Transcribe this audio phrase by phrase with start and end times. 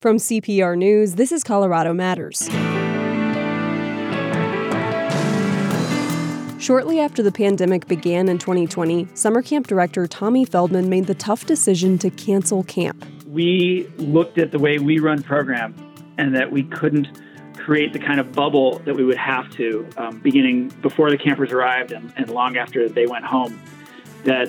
[0.00, 2.48] From CPR News, this is Colorado Matters.
[6.62, 11.46] Shortly after the pandemic began in 2020, summer camp director Tommy Feldman made the tough
[11.46, 13.04] decision to cancel camp.
[13.26, 15.74] We looked at the way we run program
[16.16, 17.08] and that we couldn't
[17.56, 21.50] create the kind of bubble that we would have to um, beginning before the campers
[21.50, 23.60] arrived and, and long after they went home
[24.22, 24.48] that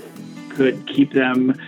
[0.50, 1.59] could keep them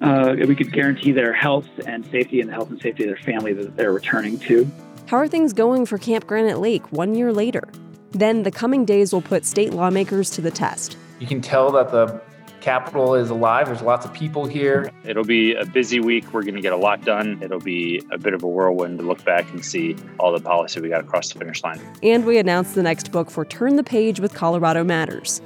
[0.00, 3.24] uh, we could guarantee their health and safety and the health and safety of their
[3.24, 4.70] family that they're returning to.
[5.06, 7.68] How are things going for Camp Granite Lake one year later?
[8.12, 10.96] Then the coming days will put state lawmakers to the test.
[11.18, 12.20] You can tell that the
[12.60, 13.66] capitol is alive.
[13.66, 14.90] There's lots of people here.
[15.04, 16.32] It'll be a busy week.
[16.32, 17.40] We're going to get a lot done.
[17.42, 20.80] It'll be a bit of a whirlwind to look back and see all the policy
[20.80, 21.80] we got across the finish line.
[22.02, 25.40] And we announced the next book for Turn the Page with Colorado Matters.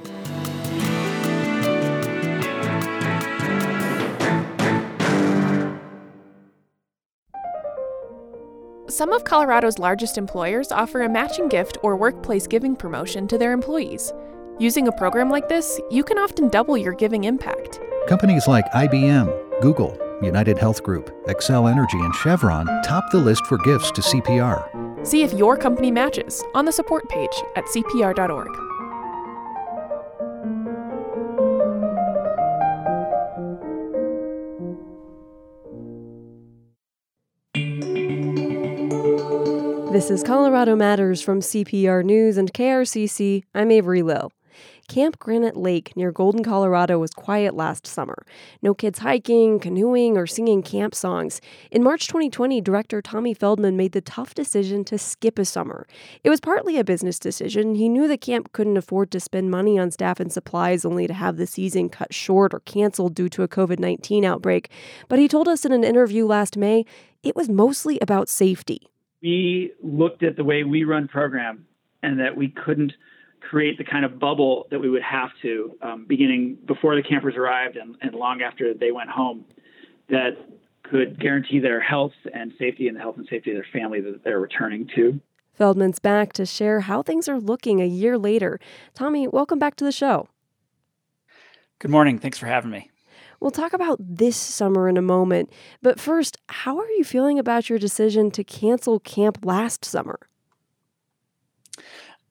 [8.95, 13.51] Some of Colorado's largest employers offer a matching gift or workplace giving promotion to their
[13.51, 14.13] employees.
[14.57, 17.81] Using a program like this, you can often double your giving impact.
[18.07, 23.57] Companies like IBM, Google, United Health Group, Xcel Energy, and Chevron top the list for
[23.57, 25.05] gifts to CPR.
[25.05, 28.64] See if your company matches on the support page at cpr.org.
[39.95, 43.43] This is Colorado Matters from CPR News and KRCC.
[43.55, 44.29] I'm Avery Lill.
[44.89, 48.25] Camp Granite Lake near Golden, Colorado was quiet last summer.
[48.61, 51.39] No kids hiking, canoeing, or singing camp songs.
[51.71, 55.87] In March 2020, director Tommy Feldman made the tough decision to skip a summer.
[56.25, 57.75] It was partly a business decision.
[57.75, 61.13] He knew the camp couldn't afford to spend money on staff and supplies only to
[61.13, 64.69] have the season cut short or canceled due to a COVID 19 outbreak.
[65.07, 66.83] But he told us in an interview last May
[67.23, 68.89] it was mostly about safety
[69.25, 71.65] we looked at the way we run program
[72.03, 72.93] and that we couldn't
[73.41, 77.35] create the kind of bubble that we would have to um, beginning before the campers
[77.35, 79.43] arrived and, and long after they went home
[80.09, 80.37] that
[80.83, 84.23] could guarantee their health and safety and the health and safety of their family that
[84.23, 85.19] they're returning to.
[85.55, 88.59] Feldman's back to share how things are looking a year later.
[88.93, 90.27] Tommy, welcome back to the show.
[91.79, 92.19] Good morning.
[92.19, 92.91] Thanks for having me.
[93.45, 95.51] We'll talk about this summer in a moment.
[95.83, 100.17] But first, how are you feeling about your decision to cancel camp last summer?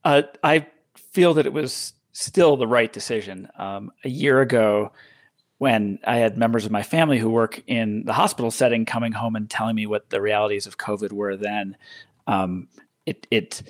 [0.03, 0.67] Uh, I
[0.97, 3.49] feel that it was still the right decision.
[3.57, 4.91] Um, a year ago,
[5.59, 9.37] when I had members of my family who work in the hospital setting coming home
[9.37, 11.77] and telling me what the realities of COVID were then,
[12.27, 12.67] um,
[13.07, 13.63] it, it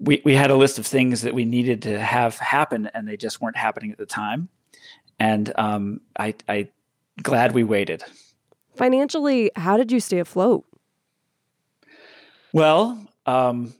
[0.00, 3.18] we, we had a list of things that we needed to have happen and they
[3.18, 4.48] just weren't happening at the time
[5.18, 6.68] and um, I, I
[7.22, 8.02] glad we waited.
[8.74, 10.64] Financially, how did you stay afloat?
[12.52, 13.74] Well, um,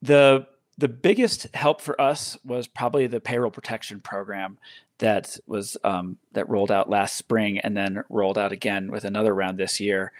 [0.00, 0.46] the
[0.78, 4.58] the biggest help for us was probably the payroll protection program
[4.98, 9.34] that was um, that rolled out last spring and then rolled out again with another
[9.34, 10.12] round this year,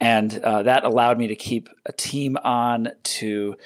[0.00, 3.56] and uh, that allowed me to keep a team on to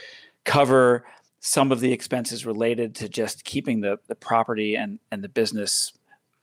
[0.44, 1.04] cover
[1.40, 5.92] some of the expenses related to just keeping the the property and and the business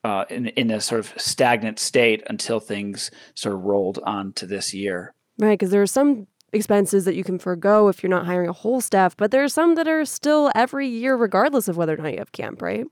[0.06, 4.46] uh, in in a sort of stagnant state until things sort of rolled on to
[4.46, 5.16] this year.
[5.40, 8.54] Right, because there are some expenses that you can forego if you're not hiring a
[8.54, 11.98] whole staff, but there are some that are still every year, regardless of whether or
[11.98, 12.86] not you have camp, right?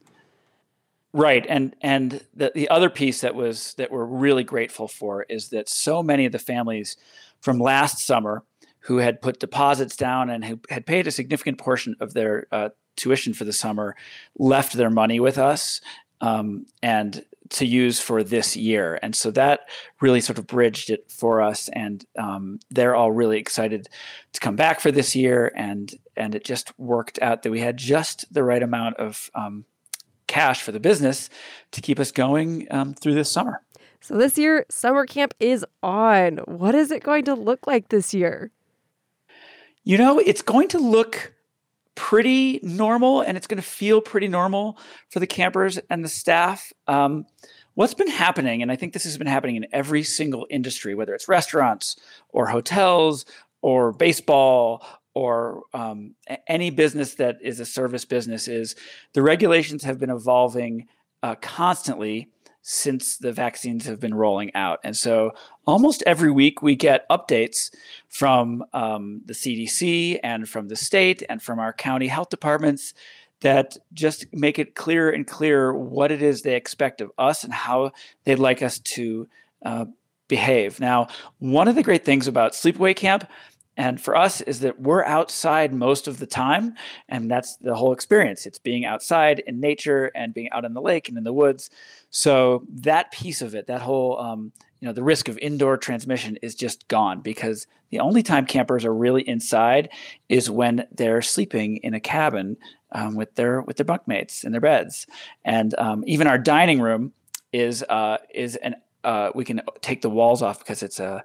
[1.13, 5.50] Right, and and the the other piece that was that we're really grateful for is
[5.50, 6.97] that so many of the families
[7.41, 8.44] from last summer
[8.79, 12.69] who had put deposits down and who had paid a significant portion of their uh,
[12.96, 13.96] tuition for the summer
[14.38, 15.81] left their money with us
[16.23, 18.97] um, and to use for this year.
[19.03, 19.69] And so that
[20.01, 21.69] really sort of bridged it for us.
[21.73, 23.89] And um, they're all really excited
[24.31, 25.51] to come back for this year.
[25.56, 29.66] And and it just worked out that we had just the right amount of um,
[30.28, 31.29] cash for the business
[31.72, 33.61] to keep us going um, through this summer.
[34.00, 36.38] So this year, summer camp is on.
[36.45, 38.51] What is it going to look like this year?
[39.84, 41.33] You know, it's going to look
[41.95, 44.78] pretty normal and it's going to feel pretty normal
[45.09, 46.73] for the campers and the staff.
[46.87, 47.25] Um,
[47.75, 51.13] what's been happening, and I think this has been happening in every single industry, whether
[51.13, 51.97] it's restaurants
[52.29, 53.25] or hotels
[53.61, 56.16] or baseball or um,
[56.47, 58.75] any business that is a service business, is
[59.13, 60.87] the regulations have been evolving
[61.22, 62.33] uh, constantly
[62.64, 64.80] since the vaccines have been rolling out.
[64.86, 65.34] And so
[65.68, 67.70] almost every week we get updates
[68.08, 72.94] from um, the CDC and from the state and from our county health departments
[73.42, 77.52] that just make it clearer and clearer what it is they expect of us and
[77.52, 77.92] how
[78.24, 79.28] they'd like us to
[79.66, 79.86] uh,
[80.30, 80.80] behave.
[80.80, 83.30] Now, one of the great things about sleepaway camp
[83.78, 86.75] and for us is that we're outside most of the time
[87.09, 88.46] and that's the whole experience.
[88.46, 91.70] It's being outside in nature and being out in the lake and in the woods.
[92.09, 96.37] So that piece of it that whole um, you know the risk of indoor transmission
[96.41, 99.90] is just gone because the only time campers are really inside
[100.28, 102.58] is when they're sleeping in a cabin
[102.91, 105.08] um, with their with their bunkmates in their beds.
[105.46, 107.14] And um, even our dining room
[107.52, 111.23] is uh, is an uh, we can take the walls off because it's a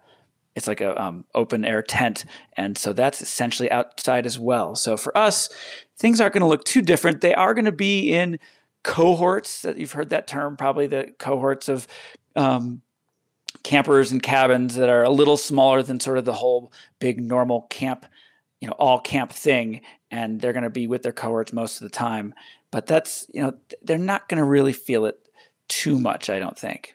[0.55, 2.25] it's like a um, open air tent,
[2.57, 4.75] and so that's essentially outside as well.
[4.75, 5.49] So for us,
[5.99, 7.21] things aren't going to look too different.
[7.21, 8.39] They are going to be in
[8.83, 9.63] cohorts.
[9.63, 11.87] That you've heard that term, probably the cohorts of
[12.35, 12.83] um,
[13.63, 17.63] campers and cabins that are a little smaller than sort of the whole big normal
[17.63, 18.07] camp,
[18.61, 19.81] you know, all camp thing,
[20.11, 22.35] and they're going to be with their cohorts most of the time.
[22.71, 25.19] But that's you know they're not going to really feel it
[25.69, 26.95] too much, I don't think.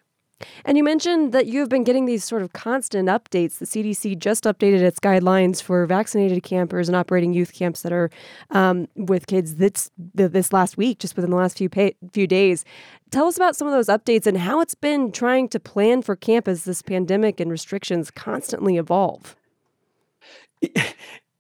[0.66, 3.58] And you mentioned that you have been getting these sort of constant updates.
[3.58, 8.10] The CDC just updated its guidelines for vaccinated campers and operating youth camps that are
[8.52, 12.66] um, with kids this this last week, just within the last few pay, few days.
[13.12, 16.16] Tell us about some of those updates and how it's been trying to plan for
[16.16, 19.36] camp as this pandemic and restrictions constantly evolve.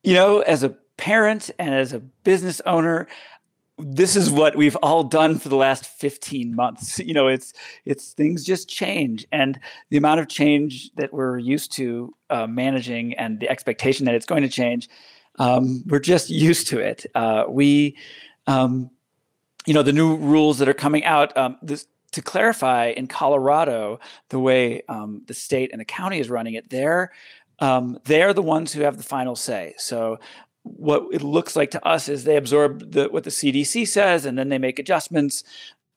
[0.05, 3.07] You know, as a parent and as a business owner,
[3.79, 7.53] this is what we've all done for the last 15 months you know it's
[7.85, 9.59] it's things just change and
[9.89, 14.25] the amount of change that we're used to uh, managing and the expectation that it's
[14.25, 14.89] going to change
[15.39, 17.97] um, we're just used to it uh, we
[18.47, 18.89] um,
[19.65, 23.99] you know the new rules that are coming out um, this, to clarify in colorado
[24.29, 27.11] the way um, the state and the county is running it they're
[27.59, 29.73] um, they're the ones who have the final say.
[29.77, 30.19] So
[30.63, 34.37] what it looks like to us is they absorb the, what the CDC says and
[34.37, 35.43] then they make adjustments.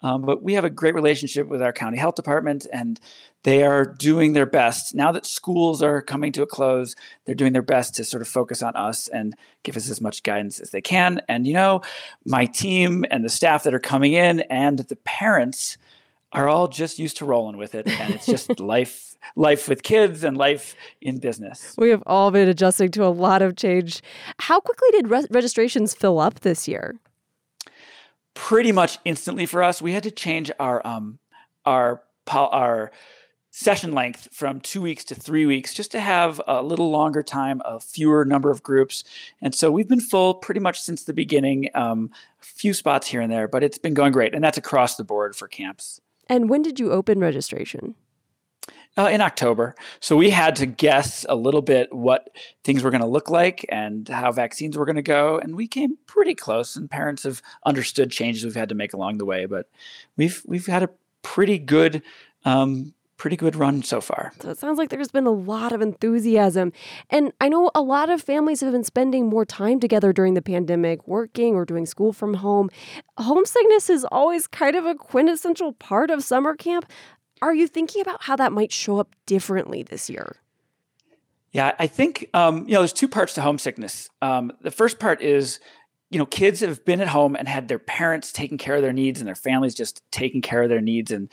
[0.03, 3.01] Um, but we have a great relationship with our county health department, and
[3.45, 4.95] they are doing their best.
[4.95, 8.29] Now that schools are coming to a close, they're doing their best to sort of
[8.29, 11.23] focus on us and give us as much guidance as they can.
[11.29, 11.81] And, you know,
[12.25, 15.79] my team and the staff that are coming in and the parents
[16.33, 17.89] are all just used to rolling with it.
[17.89, 21.75] And it's just life life with kids and life in business.
[21.79, 24.03] We have all been adjusting to a lot of change.
[24.39, 26.97] How quickly did re- registrations fill up this year?
[28.35, 29.81] Pretty much instantly for us.
[29.81, 31.19] We had to change our um
[31.65, 32.93] our our
[33.57, 37.63] session length from two weeks to three weeks just to have a little longer time,
[37.65, 39.03] a fewer number of groups.
[39.41, 42.11] And so we've been full pretty much since the beginning, um,
[42.43, 44.35] a few spots here and there, but it's been going great.
[44.35, 46.03] And that's across the board for camps.
[46.29, 47.95] And when did you open registration?
[48.99, 49.75] Uh, in October.
[50.01, 52.31] So we had to guess a little bit what
[52.65, 55.39] things were going to look like and how vaccines were going to go.
[55.39, 59.19] And we came pretty close, and parents have understood changes we've had to make along
[59.19, 59.45] the way.
[59.45, 59.69] But
[60.17, 60.89] we've we've had a
[61.21, 62.03] pretty good.
[62.47, 64.33] Um, pretty good run so far.
[64.41, 66.73] So it sounds like there's been a lot of enthusiasm.
[67.09, 70.43] And I know a lot of families have been spending more time together during the
[70.43, 72.69] pandemic, working or doing school from home.
[73.19, 76.87] Homesickness is always kind of a quintessential part of summer camp.
[77.43, 80.37] Are you thinking about how that might show up differently this year?
[81.53, 84.11] Yeah, I think um, you know there's two parts to homesickness.
[84.21, 85.61] Um, the first part is
[86.11, 88.93] you know kids have been at home and had their parents taking care of their
[88.93, 91.31] needs and their families just taking care of their needs and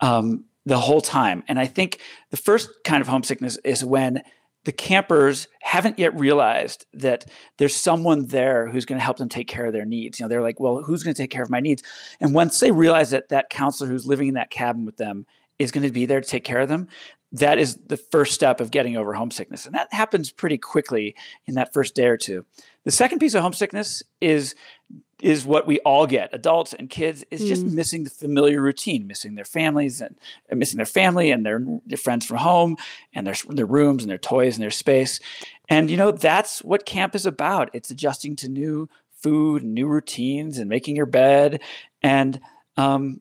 [0.00, 1.44] um, the whole time.
[1.48, 2.00] And I think
[2.30, 4.22] the first kind of homesickness is when
[4.64, 7.24] the campers haven't yet realized that
[7.56, 10.20] there's someone there who's going to help them take care of their needs.
[10.20, 11.82] You know, they're like, well, who's going to take care of my needs?
[12.20, 15.26] And once they realize that that counselor who's living in that cabin with them
[15.60, 16.88] is going to be there to take care of them
[17.32, 21.14] that is the first step of getting over homesickness and that happens pretty quickly
[21.46, 22.44] in that first day or two.
[22.84, 24.54] The second piece of homesickness is
[25.20, 27.72] is what we all get adults and kids is just mm.
[27.72, 30.16] missing the familiar routine missing their families and,
[30.48, 32.76] and, missing their family and their, their friends from home
[33.12, 35.20] and their, their rooms and their toys and their space.
[35.68, 37.70] And you know that's what camp is about.
[37.74, 38.88] It's adjusting to new
[39.22, 41.60] food and new routines and making your bed.
[42.02, 42.40] And
[42.78, 43.20] um,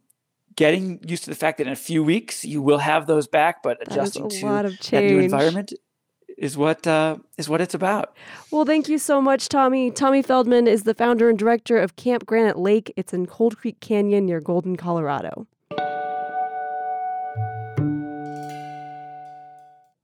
[0.60, 3.63] getting used to the fact that in a few weeks you will have those back,
[3.63, 4.46] but adjusting to
[4.92, 5.72] that new environment
[6.38, 8.13] is what uh, is what it's about.
[8.51, 9.89] Well, thank you so much, Tommy.
[9.89, 12.92] Tommy Feldman is the founder and director of Camp Granite Lake.
[12.98, 15.48] It's in Coal Creek Canyon near Golden, Colorado.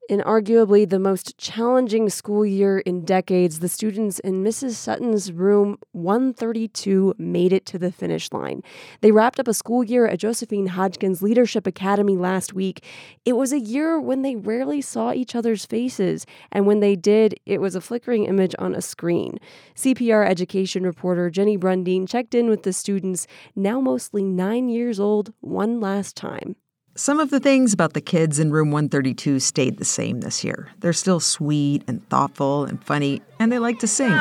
[0.07, 4.73] In arguably the most challenging school year in decades, the students in Mrs.
[4.73, 8.61] Sutton's room 132 made it to the finish line.
[9.01, 12.83] They wrapped up a school year at Josephine Hodgkins Leadership Academy last week.
[13.25, 17.39] It was a year when they rarely saw each other's faces, and when they did,
[17.47, 19.39] it was a flickering image on a screen.
[19.75, 25.33] CPR education reporter Jenny Brundin checked in with the students, now mostly nine years old,
[25.41, 26.57] one last time.
[26.97, 30.69] Some of the things about the kids in room 132 stayed the same this year.
[30.79, 34.17] They're still sweet and thoughtful and funny, and they like to sing.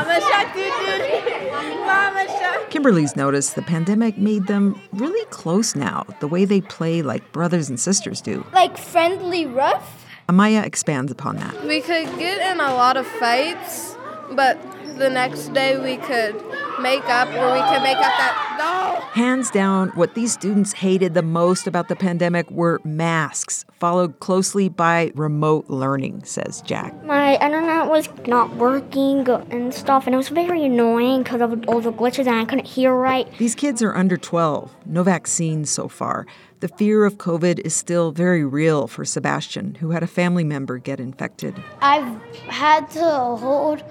[2.71, 7.69] Kimberly's noticed the pandemic made them really close now, the way they play like brothers
[7.69, 8.45] and sisters do.
[8.53, 10.05] Like friendly rough?
[10.29, 11.65] Amaya expands upon that.
[11.65, 13.95] We could get in a lot of fights,
[14.33, 14.59] but
[14.97, 16.35] the next day we could
[16.81, 19.01] make up or we could make up that no.
[19.13, 24.69] Hands down, what these students hated the most about the pandemic were masks, followed closely
[24.69, 27.01] by remote learning, says Jack.
[27.05, 31.81] My internet was not working and stuff, and it was very annoying because of all
[31.81, 33.27] the glitches and I couldn't hear right.
[33.39, 36.27] These kids are under 12, no vaccines so far.
[36.61, 40.79] The fear of COVID is still very real for Sebastian, who had a family member
[40.79, 41.63] get infected.
[41.83, 43.85] I've had to hold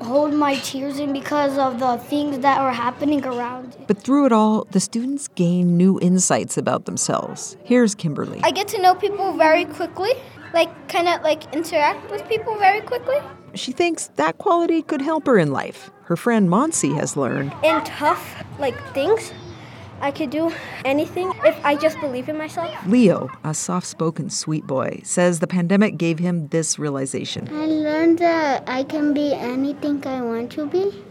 [0.00, 3.76] hold my tears in because of the things that are happening around.
[3.86, 7.56] But through it all, the students gain new insights about themselves.
[7.64, 8.40] Here's Kimberly.
[8.42, 10.12] I get to know people very quickly,
[10.54, 13.16] like kind of like interact with people very quickly.
[13.54, 15.90] She thinks that quality could help her in life.
[16.04, 17.52] Her friend Monsi has learned.
[17.62, 19.32] In tough like things,
[20.00, 20.52] I could do
[20.84, 22.70] anything if I just believe in myself.
[22.86, 27.48] Leo, a soft spoken sweet boy, says the pandemic gave him this realization.
[27.52, 31.04] I learned that I can be anything I want to be.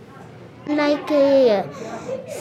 [0.67, 1.65] Like a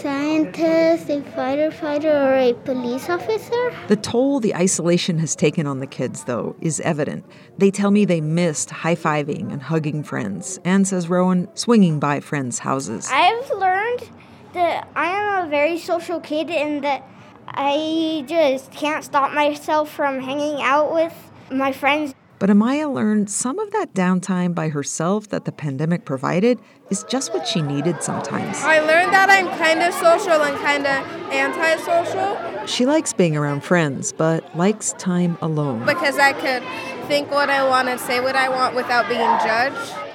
[0.03, 3.73] scientist, a fighter fighter, or a police officer.
[3.87, 7.25] The toll the isolation has taken on the kids, though, is evident.
[7.57, 12.19] They tell me they missed high fiving and hugging friends, and, says Rowan, swinging by
[12.19, 13.09] friends' houses.
[13.13, 14.11] I've learned
[14.57, 17.07] that I am a very social kid and that
[17.49, 21.15] I just can't stop myself from hanging out with
[21.51, 22.15] my friends.
[22.39, 26.59] But Amaya learned some of that downtime by herself that the pandemic provided
[26.91, 28.59] is just what she needed sometimes.
[28.63, 32.67] I learned that I'm kind of social and kind of antisocial.
[32.67, 35.87] She likes being around friends, but likes time alone.
[35.87, 36.63] Because I could
[37.09, 40.06] think what I want and say what I want without being judged.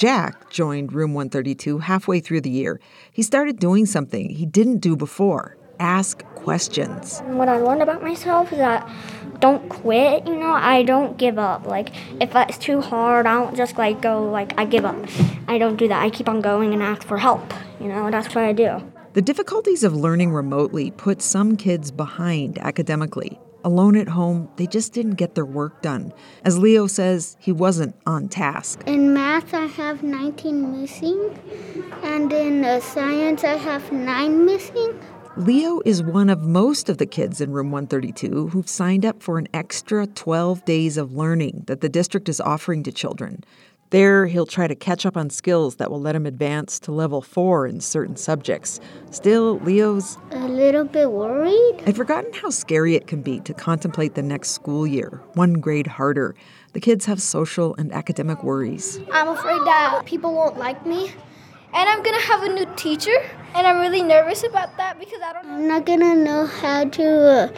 [0.00, 2.80] Jack joined Room 132 halfway through the year.
[3.12, 7.20] He started doing something he didn't do before ask questions.
[7.26, 8.90] What I learned about myself is that
[9.40, 11.66] don't quit, you know, I don't give up.
[11.66, 14.96] Like, if it's too hard, I don't just like go, like, I give up.
[15.48, 16.02] I don't do that.
[16.02, 18.82] I keep on going and ask for help, you know, that's what I do.
[19.12, 23.38] The difficulties of learning remotely put some kids behind academically.
[23.62, 26.12] Alone at home, they just didn't get their work done.
[26.44, 28.82] As Leo says, he wasn't on task.
[28.86, 31.38] In math, I have 19 missing,
[32.02, 34.98] and in uh, science, I have 9 missing.
[35.36, 39.38] Leo is one of most of the kids in room 132 who've signed up for
[39.38, 43.44] an extra 12 days of learning that the district is offering to children.
[43.90, 47.20] There, he'll try to catch up on skills that will let him advance to level
[47.20, 48.78] four in certain subjects.
[49.10, 51.82] Still, Leo's a little bit worried.
[51.86, 55.88] I've forgotten how scary it can be to contemplate the next school year, one grade
[55.88, 56.36] harder.
[56.72, 59.00] The kids have social and academic worries.
[59.12, 61.12] I'm afraid that people won't like me.
[61.72, 63.16] And I'm gonna have a new teacher,
[63.54, 65.46] and I'm really nervous about that because I don't.
[65.46, 67.48] I'm not gonna know how to uh,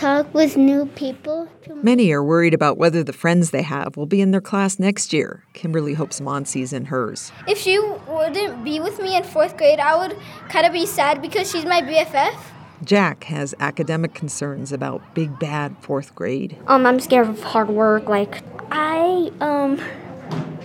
[0.00, 1.46] talk with new people.
[1.82, 5.12] Many are worried about whether the friends they have will be in their class next
[5.12, 5.44] year.
[5.52, 7.30] Kimberly hopes Monsi's in hers.
[7.46, 10.16] If she wouldn't be with me in fourth grade, I would
[10.48, 12.34] kind of be sad because she's my BFF.
[12.82, 16.56] Jack has academic concerns about big bad fourth grade.
[16.66, 18.08] Um, I'm scared of hard work.
[18.08, 19.78] Like I um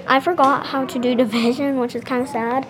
[0.08, 2.66] I forgot how to do division, which is kind of sad.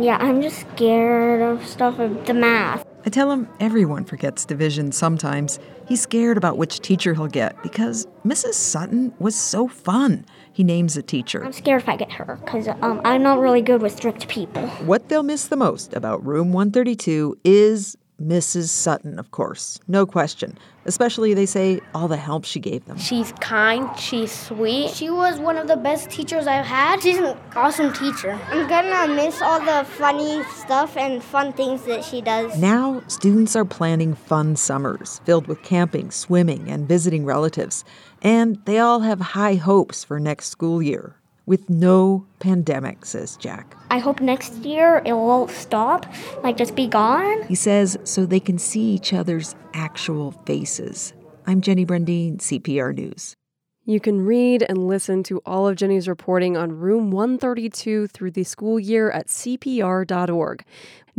[0.00, 2.86] Yeah, I'm just scared of stuff of the math.
[3.06, 5.58] I tell him everyone forgets division sometimes.
[5.86, 8.54] He's scared about which teacher he'll get because Mrs.
[8.54, 10.24] Sutton was so fun.
[10.52, 11.44] He names a teacher.
[11.44, 14.66] I'm scared if I get her because um, I'm not really good with strict people.
[14.86, 18.68] What they'll miss the most about room 132 is Mrs.
[18.68, 20.56] Sutton, of course, no question.
[20.84, 22.98] Especially, they say, all the help she gave them.
[22.98, 24.90] She's kind, she's sweet.
[24.90, 27.02] She was one of the best teachers I've had.
[27.02, 28.38] She's an awesome teacher.
[28.48, 32.56] I'm gonna miss all the funny stuff and fun things that she does.
[32.58, 37.84] Now, students are planning fun summers filled with camping, swimming, and visiting relatives.
[38.22, 43.76] And they all have high hopes for next school year with no pandemic, says Jack.
[43.90, 46.06] I hope next year it will stop,
[46.42, 47.42] like just be gone.
[47.44, 51.12] He says so they can see each other's actual faces.
[51.46, 53.36] I'm Jenny Brundin, CPR News.
[53.86, 58.44] You can read and listen to all of Jenny's reporting on Room 132 through the
[58.44, 60.64] school year at CPR.org.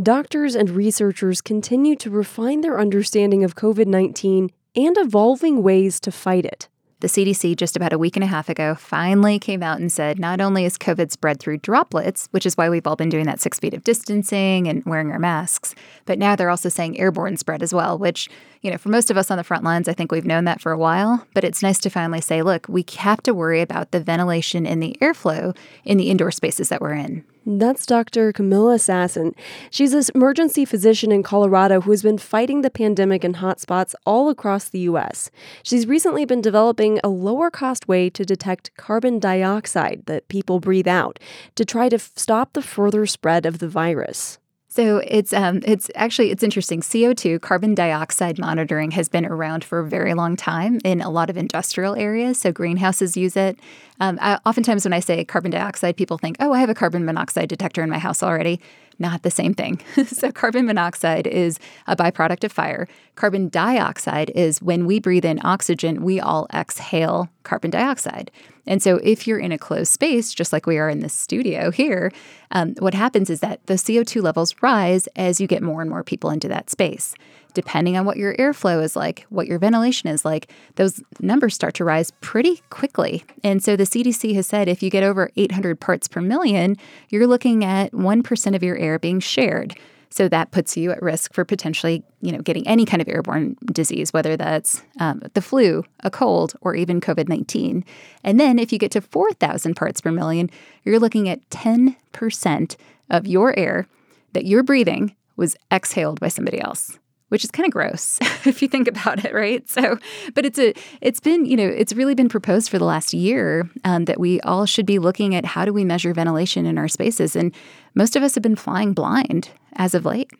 [0.01, 6.11] Doctors and researchers continue to refine their understanding of COVID 19 and evolving ways to
[6.11, 6.67] fight it.
[7.01, 10.17] The CDC just about a week and a half ago finally came out and said
[10.17, 13.41] not only is COVID spread through droplets, which is why we've all been doing that
[13.41, 15.75] six feet of distancing and wearing our masks,
[16.05, 18.29] but now they're also saying airborne spread as well, which,
[18.65, 20.59] you know, for most of us on the front lines, I think we've known that
[20.59, 23.91] for a while, but it's nice to finally say, look, we have to worry about
[23.91, 27.23] the ventilation and the airflow in the indoor spaces that we're in.
[27.45, 28.33] That's Dr.
[28.33, 29.35] Comilla Sasson.
[29.69, 34.29] She's an emergency physician in Colorado who has been fighting the pandemic in hotspots all
[34.29, 35.29] across the U.S.
[35.61, 40.87] She's recently been developing a lower cost way to detect carbon dioxide that people breathe
[40.87, 41.19] out
[41.53, 44.39] to try to f- stop the further spread of the virus.
[44.75, 46.81] So it's um, it's actually it's interesting.
[46.81, 51.09] CO two carbon dioxide monitoring has been around for a very long time in a
[51.09, 52.41] lot of industrial areas.
[52.41, 53.57] So greenhouses use it.
[54.01, 57.05] Um, I, oftentimes, when I say carbon dioxide, people think, "Oh, I have a carbon
[57.05, 58.59] monoxide detector in my house already."
[58.97, 59.81] Not the same thing.
[60.07, 62.87] so carbon monoxide is a byproduct of fire.
[63.15, 68.31] Carbon dioxide is when we breathe in oxygen, we all exhale carbon dioxide.
[68.67, 71.69] And so, if you're in a closed space, just like we are in this studio
[71.69, 72.11] here,
[72.51, 76.03] um, what happens is that the CO2 levels rise as you get more and more
[76.03, 77.13] people into that space.
[77.55, 81.73] Depending on what your airflow is like, what your ventilation is like, those numbers start
[81.75, 83.25] to rise pretty quickly.
[83.43, 86.75] And so, the CDC has said if you get over 800 parts per million,
[87.09, 89.75] you're looking at 1% of your air being shared.
[90.15, 93.57] So that puts you at risk for potentially, you know, getting any kind of airborne
[93.65, 97.83] disease, whether that's um, the flu, a cold, or even COVID 19.
[98.23, 100.49] And then if you get to 4,000 parts per million,
[100.83, 102.75] you're looking at 10%
[103.09, 103.87] of your air
[104.31, 106.97] that you're breathing was exhaled by somebody else
[107.29, 109.67] which is kind of gross if you think about it, right?
[109.69, 109.97] So,
[110.33, 113.69] but it's a, it's been, you know, it's really been proposed for the last year
[113.83, 116.87] um, that we all should be looking at how do we measure ventilation in our
[116.87, 117.53] spaces, and
[117.93, 120.31] most of us have been flying blind as of late.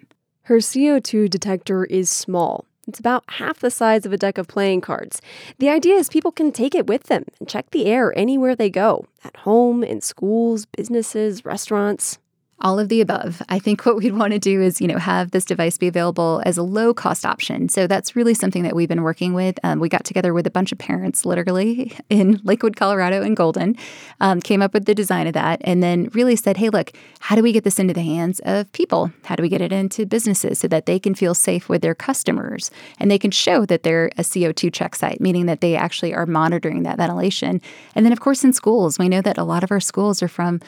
[0.44, 2.66] Her CO2 detector is small.
[2.88, 5.22] It's about half the size of a deck of playing cards.
[5.58, 8.70] The idea is people can take it with them and check the air anywhere they
[8.70, 12.20] go at home, in schools, businesses, restaurants
[12.62, 13.42] all of the above.
[13.50, 16.42] I think what we'd want to do is, you know, have this device be available
[16.46, 17.68] as a low cost option.
[17.68, 19.60] So that's really something that we've been working with.
[19.64, 23.76] Um, we got together with a bunch of parents, literally in Lakewood, Colorado, and Golden,
[24.22, 27.36] um, came up with the design of that, and then really said, hey, look, how
[27.36, 29.12] do we get this into the hands of people?
[29.26, 31.96] How do we get it into businesses so that they can feel safe with their
[31.96, 36.14] customers and they can show that they're a CO2 check site, meaning that they actually
[36.14, 37.60] are monitoring that ventilation.
[37.96, 40.28] And then, of course, in schools, we know that a lot of our schools are
[40.28, 40.62] from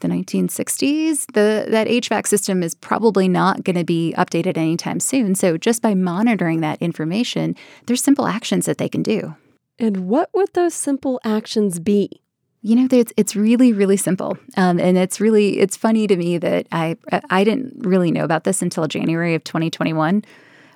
[0.00, 5.34] the 1960s, the that HVAC system is probably not going to be updated anytime soon.
[5.34, 7.56] So just by monitoring that information,
[7.86, 9.34] there's simple actions that they can do.
[9.78, 12.20] And what would those simple actions be?
[12.62, 16.38] You know, it's it's really really simple, um, and it's really it's funny to me
[16.38, 16.96] that I
[17.30, 20.24] I didn't really know about this until January of 2021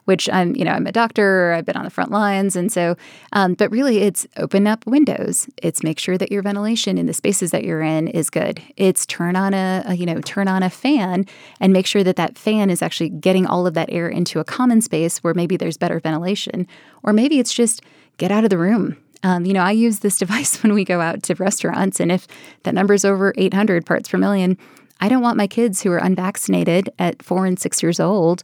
[0.04, 2.56] which I'm, you know, I'm a doctor, I've been on the front lines.
[2.56, 2.96] And so,
[3.32, 5.48] um, but really it's open up windows.
[5.62, 8.60] It's make sure that your ventilation in the spaces that you're in is good.
[8.76, 11.26] It's turn on a, a, you know, turn on a fan
[11.60, 14.44] and make sure that that fan is actually getting all of that air into a
[14.44, 16.66] common space where maybe there's better ventilation.
[17.02, 17.82] Or maybe it's just
[18.18, 18.96] get out of the room.
[19.22, 22.26] Um, you know, I use this device when we go out to restaurants, and if
[22.64, 24.58] that number's over 800 parts per million,
[25.00, 28.42] I don't want my kids who are unvaccinated at four and six years old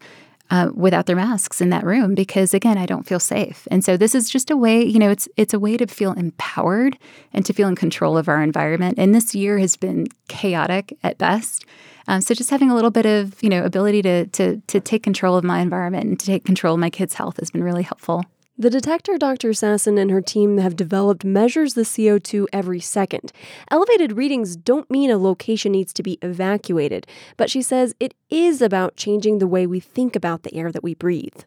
[0.50, 3.68] uh, without their masks in that room because again i don't feel safe.
[3.70, 6.12] And so this is just a way you know it's it's a way to feel
[6.12, 6.98] empowered
[7.32, 8.98] and to feel in control of our environment.
[8.98, 11.64] And this year has been chaotic at best.
[12.06, 15.02] Um, so just having a little bit of you know ability to to to take
[15.02, 17.82] control of my environment and to take control of my kids health has been really
[17.82, 18.24] helpful
[18.60, 19.50] the detector Dr.
[19.50, 23.32] Sasson and her team have developed measures the CO2 every second.
[23.70, 28.60] Elevated readings don't mean a location needs to be evacuated, but she says it is
[28.60, 31.42] about changing the way we think about the air that we breathe.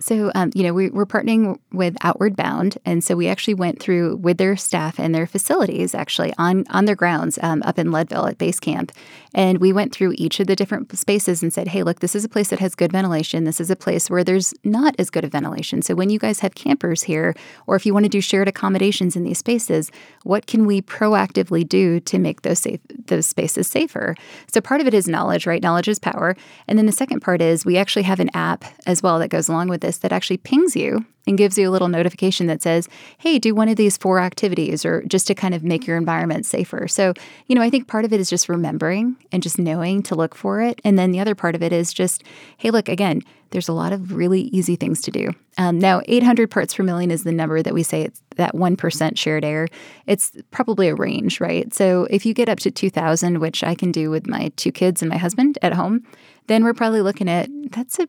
[0.00, 3.80] So, um, you know, we, are partnering with Outward Bound, and so we actually went
[3.80, 7.90] through with their staff and their facilities, actually on on their grounds um, up in
[7.90, 8.92] Leadville at base camp,
[9.34, 12.24] and we went through each of the different spaces and said, "Hey, look, this is
[12.24, 13.42] a place that has good ventilation.
[13.42, 15.82] This is a place where there's not as good of ventilation.
[15.82, 17.34] So when you guys have campers here,
[17.66, 19.90] or if you want to do shared accommodations in these spaces,
[20.22, 24.14] what can we proactively do to make those safe those spaces safer?"
[24.46, 25.62] So part of it is knowledge, right?
[25.62, 26.36] Knowledge is power,
[26.68, 29.48] and then the second part is we actually have an app as well that goes
[29.48, 32.88] along with this that actually pings you and gives you a little notification that says,
[33.18, 36.46] hey, do one of these four activities or just to kind of make your environment
[36.46, 36.86] safer.
[36.88, 37.14] So,
[37.46, 40.34] you know, I think part of it is just remembering and just knowing to look
[40.34, 40.80] for it.
[40.84, 42.24] And then the other part of it is just,
[42.56, 45.30] hey, look, again, there's a lot of really easy things to do.
[45.56, 49.18] Um, now, 800 parts per million is the number that we say it's that 1%
[49.18, 49.68] shared air.
[50.06, 51.72] It's probably a range, right?
[51.74, 55.02] So if you get up to 2,000, which I can do with my two kids
[55.02, 56.04] and my husband at home,
[56.46, 58.08] then we're probably looking at that's a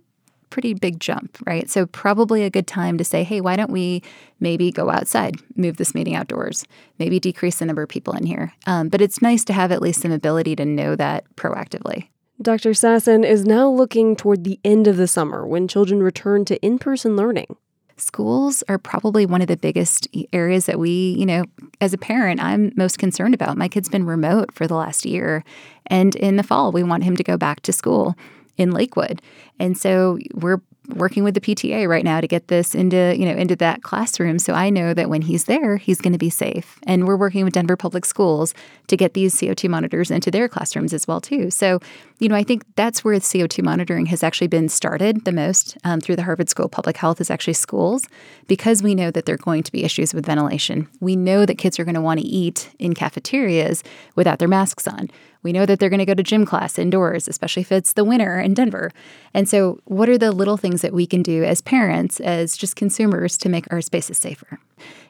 [0.49, 1.69] pretty big jump, right?
[1.69, 4.03] So, probably a good time to say, hey, why don't we
[4.39, 6.65] maybe go outside, move this meeting outdoors,
[6.97, 8.53] maybe decrease the number of people in here.
[8.65, 12.07] Um, but it's nice to have at least some ability to know that proactively.
[12.41, 12.69] Dr.
[12.71, 16.79] Sasson is now looking toward the end of the summer when children return to in
[16.79, 17.57] person learning.
[17.97, 21.43] Schools are probably one of the biggest areas that we, you know,
[21.81, 23.57] as a parent, I'm most concerned about.
[23.57, 25.43] My kid's been remote for the last year,
[25.87, 28.15] and in the fall, we want him to go back to school
[28.59, 29.21] in Lakewood.
[29.57, 30.61] And so we're
[30.95, 34.39] working with the PTA right now to get this into, you know, into that classroom
[34.39, 36.79] so I know that when he's there, he's going to be safe.
[36.87, 38.53] And we're working with Denver Public Schools
[38.87, 41.51] to get these CO2 monitors into their classrooms as well too.
[41.51, 41.79] So,
[42.19, 46.01] you know, I think that's where CO2 monitoring has actually been started the most um,
[46.01, 48.07] through the Harvard School of Public Health is actually schools
[48.47, 50.87] because we know that there are going to be issues with ventilation.
[50.99, 53.83] We know that kids are going to want to eat in cafeterias
[54.15, 55.09] without their masks on.
[55.41, 58.03] We know that they're going to go to gym class indoors, especially if it's the
[58.03, 58.91] winter in Denver.
[59.33, 62.75] And so, what are the little things that we can do as parents, as just
[62.75, 64.59] consumers, to make our spaces safer?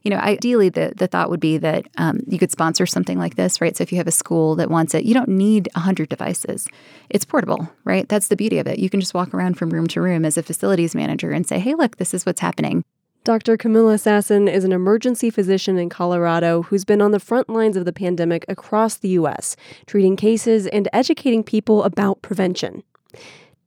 [0.03, 3.35] You know, ideally, the, the thought would be that um, you could sponsor something like
[3.35, 3.75] this, right?
[3.75, 6.67] So, if you have a school that wants it, you don't need 100 devices.
[7.09, 8.07] It's portable, right?
[8.07, 8.77] That's the beauty of it.
[8.77, 11.59] You can just walk around from room to room as a facilities manager and say,
[11.59, 12.83] hey, look, this is what's happening.
[13.25, 13.57] Dr.
[13.57, 17.83] Comilla Sasson is an emergency physician in Colorado who's been on the front lines of
[17.83, 22.81] the pandemic across the U.S., treating cases and educating people about prevention.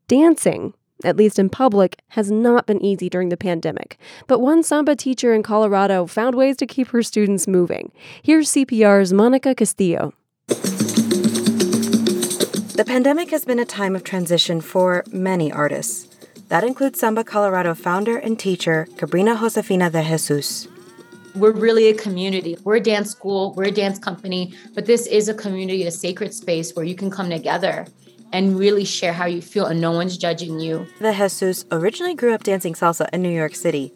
[0.09, 0.73] Dancing,
[1.05, 5.35] at least in public, has not been easy during the pandemic, but one Samba teacher
[5.35, 7.93] in Colorado found ways to keep her students moving.
[8.23, 10.15] Here's CPR's Monica Castillo.
[12.75, 16.12] The pandemic has been a time of transition for many artists.
[16.53, 20.69] That includes Samba Colorado founder and teacher Cabrina Josefina de Jesus.
[21.35, 22.59] We're really a community.
[22.63, 26.35] We're a dance school, we're a dance company, but this is a community, a sacred
[26.35, 27.87] space where you can come together
[28.35, 30.87] and really share how you feel and no one's judging you.
[31.01, 33.91] De Jesus originally grew up dancing salsa in New York City.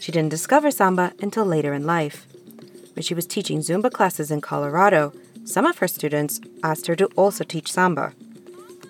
[0.00, 2.26] She didn't discover samba until later in life.
[2.94, 5.12] When she was teaching Zumba classes in Colorado,
[5.44, 8.14] some of her students asked her to also teach samba.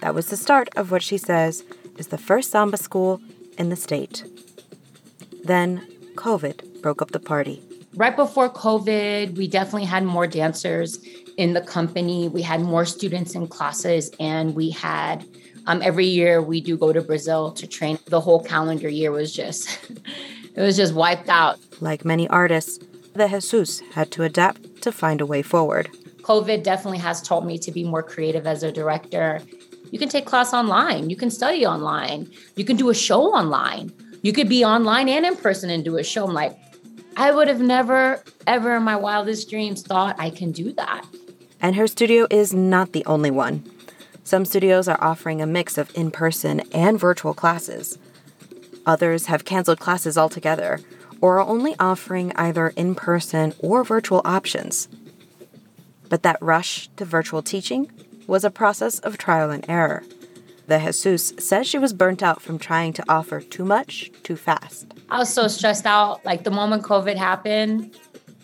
[0.01, 1.65] That was the start of what she says
[1.99, 3.21] is the first samba school
[3.59, 4.25] in the state.
[5.45, 7.63] Then COVID broke up the party.
[7.95, 10.99] Right before COVID, we definitely had more dancers
[11.37, 12.29] in the company.
[12.29, 15.25] We had more students in classes, and we had
[15.67, 17.99] um, every year we do go to Brazil to train.
[18.07, 19.79] The whole calendar year was just
[20.55, 21.59] it was just wiped out.
[21.81, 22.79] Like many artists,
[23.15, 25.89] de Jesus had to adapt to find a way forward.
[26.23, 29.41] COVID definitely has taught me to be more creative as a director
[29.95, 31.09] you can take class online.
[31.09, 32.29] You can study online.
[32.57, 33.93] You can do a show online.
[34.23, 36.27] You could be online and in person and do a show.
[36.27, 36.59] I'm like,
[37.17, 41.07] I would have never, ever in my wildest dreams thought I can do that.
[41.61, 43.63] And her studio is not the only one.
[44.25, 47.97] Some studios are offering a mix of in person and virtual classes.
[48.87, 50.81] Others have canceled classes altogether
[51.21, 54.89] or are only offering either in person or virtual options.
[56.09, 57.93] But that rush to virtual teaching
[58.27, 60.03] was a process of trial and error.
[60.69, 64.87] De Jesus says she was burnt out from trying to offer too much too fast.
[65.11, 66.25] I was so stressed out.
[66.25, 67.95] Like the moment COVID happened,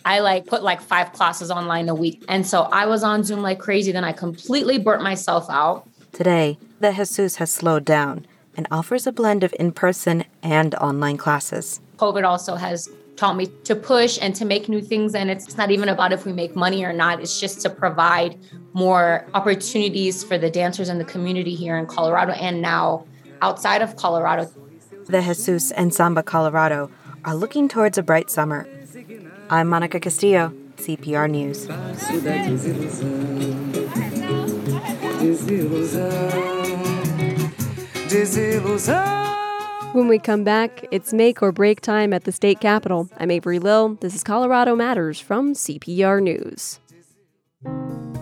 [0.05, 2.23] I like put like five classes online a week.
[2.27, 3.91] And so I was on Zoom like crazy.
[3.91, 5.87] Then I completely burnt myself out.
[6.11, 11.17] Today, de Jesus has slowed down and offers a blend of in person and online
[11.17, 11.79] classes.
[11.97, 12.89] COVID also has
[13.21, 15.13] taught me to push and to make new things.
[15.13, 18.39] And it's not even about if we make money or not, it's just to provide
[18.73, 23.05] more opportunities for the dancers in the community here in Colorado and now
[23.43, 24.49] outside of Colorado.
[25.07, 26.89] De Jesus and Samba Colorado
[27.23, 28.67] are looking towards a bright summer.
[29.51, 31.67] I'm Monica Castillo, CPR News.
[39.93, 43.09] When we come back, it's make or break time at the state capitol.
[43.17, 43.95] I'm Avery Lill.
[43.95, 46.79] This is Colorado Matters from CPR News.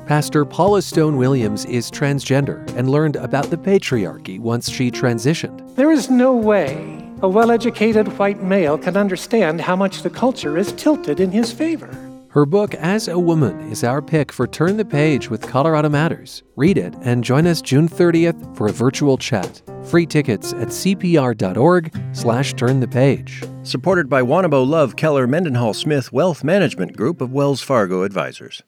[0.07, 5.75] Pastor Paula Stone Williams is transgender and learned about the patriarchy once she transitioned.
[5.75, 10.57] There is no way a well educated white male can understand how much the culture
[10.57, 12.08] is tilted in his favor.
[12.31, 16.43] Her book, As a Woman, is our pick for Turn the Page with Colorado Matters.
[16.55, 19.63] Read it and join us June 30th for a virtual chat.
[19.85, 23.43] Free tickets at cpr.org slash turn the page.
[23.63, 28.61] Supported by Wanabo Love Keller Mendenhall Smith Wealth Management Group of Wells Fargo Advisors.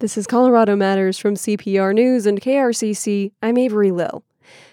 [0.00, 3.32] This is Colorado Matters from CPR News and KRCC.
[3.40, 4.22] I'm Avery Lill.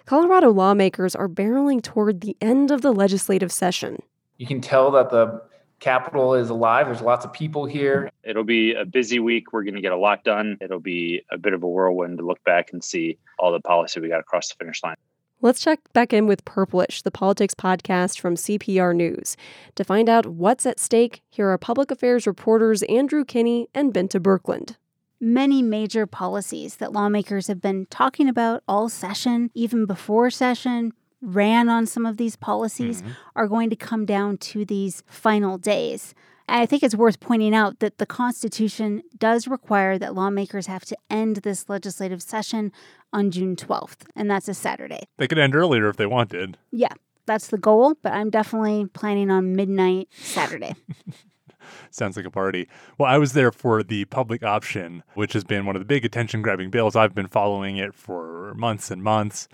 [0.06, 4.04] Colorado lawmakers are barreling toward the end of the legislative session.
[4.36, 5.42] You can tell that the
[5.84, 6.86] Capitol is alive.
[6.86, 8.10] There's lots of people here.
[8.24, 9.52] It'll be a busy week.
[9.52, 10.58] We're going to get a lot done.
[10.62, 14.00] It'll be a bit of a whirlwind to look back and see all the policy
[14.00, 14.96] we got across the finish line.
[15.42, 19.36] Let's check back in with Purplish, the politics podcast from CPR News.
[19.76, 24.22] To find out what's at stake, here are public affairs reporters Andrew Kenney and Bente
[24.22, 24.78] Birkeland
[25.24, 30.92] many major policies that lawmakers have been talking about all session, even before session,
[31.24, 33.12] ran on some of these policies, mm-hmm.
[33.36, 36.14] are going to come down to these final days.
[36.48, 40.84] And I think it's worth pointing out that the Constitution does require that lawmakers have
[40.86, 42.72] to end this legislative session
[43.14, 45.08] on June 12th, and that's a Saturday.
[45.18, 46.58] They could end earlier if they wanted.
[46.72, 46.94] Yeah,
[47.26, 50.76] that's the goal, but I'm definitely planning on midnight Saturday.
[51.92, 52.68] Sounds like a party.
[52.98, 56.04] Well, I was there for the public option, which has been one of the big
[56.04, 56.96] attention grabbing bills.
[56.96, 59.48] I've been following it for months and months.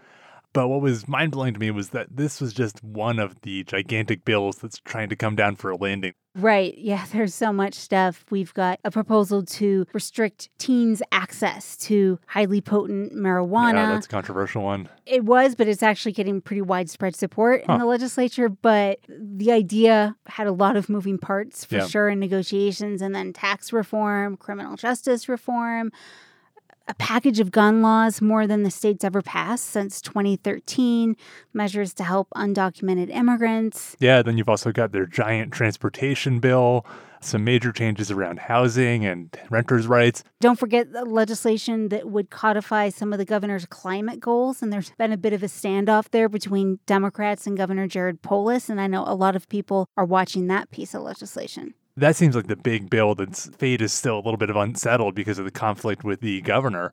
[0.51, 3.63] But what was mind blowing to me was that this was just one of the
[3.65, 6.13] gigantic bills that's trying to come down for a landing.
[6.35, 6.75] Right.
[6.77, 8.25] Yeah, there's so much stuff.
[8.31, 13.73] We've got a proposal to restrict teens' access to highly potent marijuana.
[13.73, 14.89] Yeah, that's a controversial one.
[15.05, 17.73] It was, but it's actually getting pretty widespread support huh.
[17.73, 18.49] in the legislature.
[18.49, 21.87] But the idea had a lot of moving parts for yeah.
[21.87, 25.91] sure in negotiations, and then tax reform, criminal justice reform
[26.89, 31.15] a package of gun laws more than the state's ever passed since 2013,
[31.53, 33.95] measures to help undocumented immigrants.
[33.99, 36.87] Yeah, then you've also got their giant transportation bill,
[37.21, 40.23] some major changes around housing and renters' rights.
[40.41, 44.63] Don't forget the legislation that would codify some of the governor's climate goals.
[44.63, 48.67] And there's been a bit of a standoff there between Democrats and Governor Jared Polis.
[48.67, 52.35] And I know a lot of people are watching that piece of legislation that seems
[52.35, 55.45] like the big bill that's fate is still a little bit of unsettled because of
[55.45, 56.91] the conflict with the governor.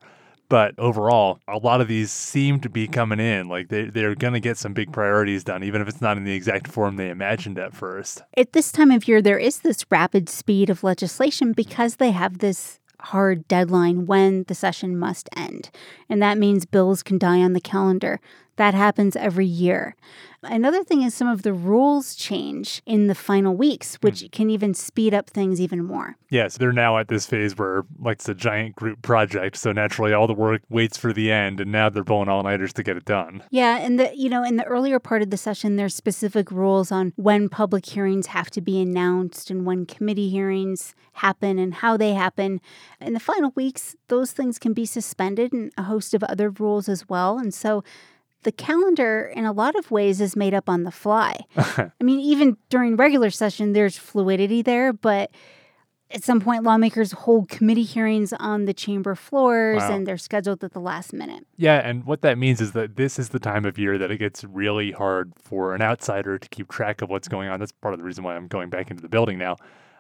[0.49, 3.49] But overall, a lot of these seem to be coming in.
[3.49, 6.25] Like they, they're going to get some big priorities done, even if it's not in
[6.25, 8.23] the exact form they imagined at first.
[8.37, 12.39] At this time of year, there is this rapid speed of legislation because they have
[12.39, 15.71] this hard deadline when the session must end.
[16.09, 18.21] And that means bills can die on the calendar.
[18.57, 19.95] That happens every year.
[20.43, 24.31] Another thing is some of the rules change in the final weeks, which mm.
[24.31, 26.17] can even speed up things even more.
[26.31, 30.13] Yes, they're now at this phase where like it's a giant group project, so naturally
[30.13, 33.05] all the work waits for the end and now they're pulling all-nighters to get it
[33.05, 33.43] done.
[33.51, 36.93] Yeah, and the you know, in the earlier part of the session there's specific rules
[36.93, 41.97] on when public hearings have to be announced and when committee hearings happen and how
[41.97, 42.61] they happen.
[43.01, 46.89] In the final weeks, those things can be suspended and a host of other rules
[46.89, 47.39] as well.
[47.39, 47.83] And so
[48.47, 51.37] the calendar in a lot of ways is made up on the fly.
[51.57, 55.33] I mean, even during regular session, there's fluidity there, but
[56.13, 59.93] at some point, lawmakers hold committee hearings on the chamber floors wow.
[59.93, 61.45] and they're scheduled at the last minute.
[61.57, 64.19] Yeah, and what that means is that this is the time of year that it
[64.19, 67.39] gets really hard for an outsider to keep track of what's mm-hmm.
[67.39, 67.59] going on.
[67.59, 69.57] That's part of the reason why I'm going back into the building now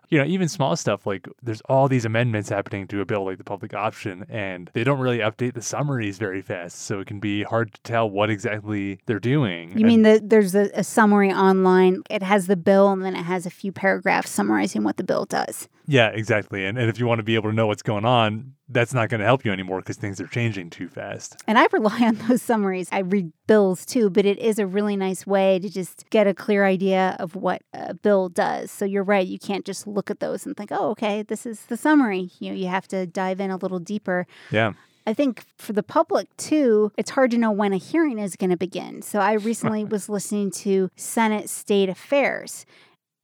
[0.08, 3.38] you know, even small stuff like there's all these amendments happening to a bill like
[3.38, 6.82] the public option, and they don't really update the summaries very fast.
[6.82, 9.70] So it can be hard to tell what exactly they're doing.
[9.70, 12.02] You and, mean that there's a, a summary online?
[12.08, 15.24] It has the bill and then it has a few paragraphs summarizing what the bill
[15.24, 15.68] does.
[15.86, 16.64] Yeah, exactly.
[16.64, 19.08] And, and if you want to be able to know what's going on, that's not
[19.08, 21.36] going to help you anymore because things are changing too fast.
[21.46, 22.88] And I rely on those summaries.
[22.90, 26.34] I read bills too, but it is a really nice way to just get a
[26.34, 28.70] clear idea of what a bill does.
[28.70, 29.26] So you're right.
[29.26, 32.30] You can't just look at those and think, oh, okay, this is the summary.
[32.40, 34.26] You know, you have to dive in a little deeper.
[34.50, 34.72] Yeah.
[35.08, 38.50] I think for the public too, it's hard to know when a hearing is going
[38.50, 39.02] to begin.
[39.02, 42.66] So I recently was listening to Senate State Affairs,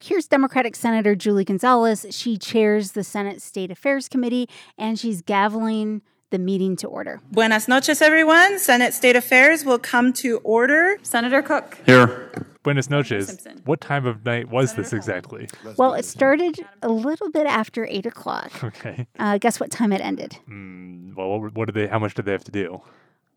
[0.05, 2.05] Here's Democratic Senator Julie Gonzales.
[2.09, 7.21] She chairs the Senate State Affairs Committee and she's gaveling the meeting to order.
[7.31, 8.59] Buenas noches, everyone.
[8.59, 10.97] Senate State Affairs will come to order.
[11.03, 11.79] Senator Cook.
[11.85, 12.33] Here.
[12.63, 13.27] Buenas noches.
[13.27, 13.61] Simpson.
[13.63, 15.47] What time of night was Senator this exactly?
[15.77, 18.61] Well, it started a little bit after eight o'clock.
[18.61, 19.07] Okay.
[19.17, 20.37] Uh, guess what time it ended?
[20.49, 21.87] Mm, well, what, what did they?
[21.87, 22.81] How much did they have to do?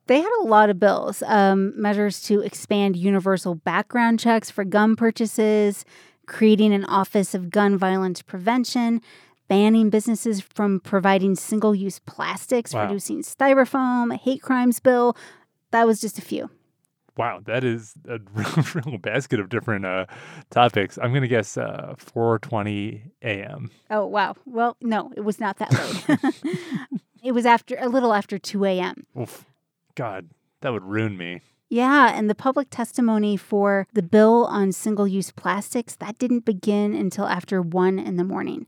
[0.09, 4.94] They had a lot of bills, um, measures to expand universal background checks for gun
[4.94, 5.85] purchases,
[6.26, 9.00] creating an Office of Gun Violence Prevention,
[9.48, 12.82] banning businesses from providing single use plastics, wow.
[12.84, 15.16] reducing styrofoam, a hate crimes bill.
[15.70, 16.50] That was just a few.
[17.16, 20.06] Wow, that is a real, real basket of different uh,
[20.50, 20.98] topics.
[20.98, 23.70] I'm going to guess uh, 4:20 a.m.
[23.90, 24.34] Oh wow!
[24.44, 26.60] Well, no, it was not that late.
[27.22, 29.06] it was after a little after 2 a.m.
[29.94, 30.28] God,
[30.60, 31.40] that would ruin me.
[31.68, 36.94] Yeah, and the public testimony for the bill on single use plastics, that didn't begin
[36.94, 38.66] until after 1 in the morning.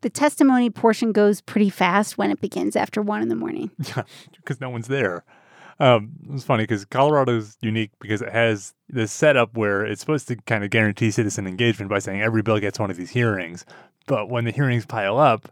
[0.00, 3.70] The testimony portion goes pretty fast when it begins after 1 in the morning.
[3.96, 4.04] Yeah,
[4.36, 5.24] because no one's there.
[5.78, 10.36] Um, it's funny because Colorado's unique because it has this setup where it's supposed to
[10.36, 13.64] kind of guarantee citizen engagement by saying every bill gets one of these hearings.
[14.06, 15.48] But when the hearings pile up,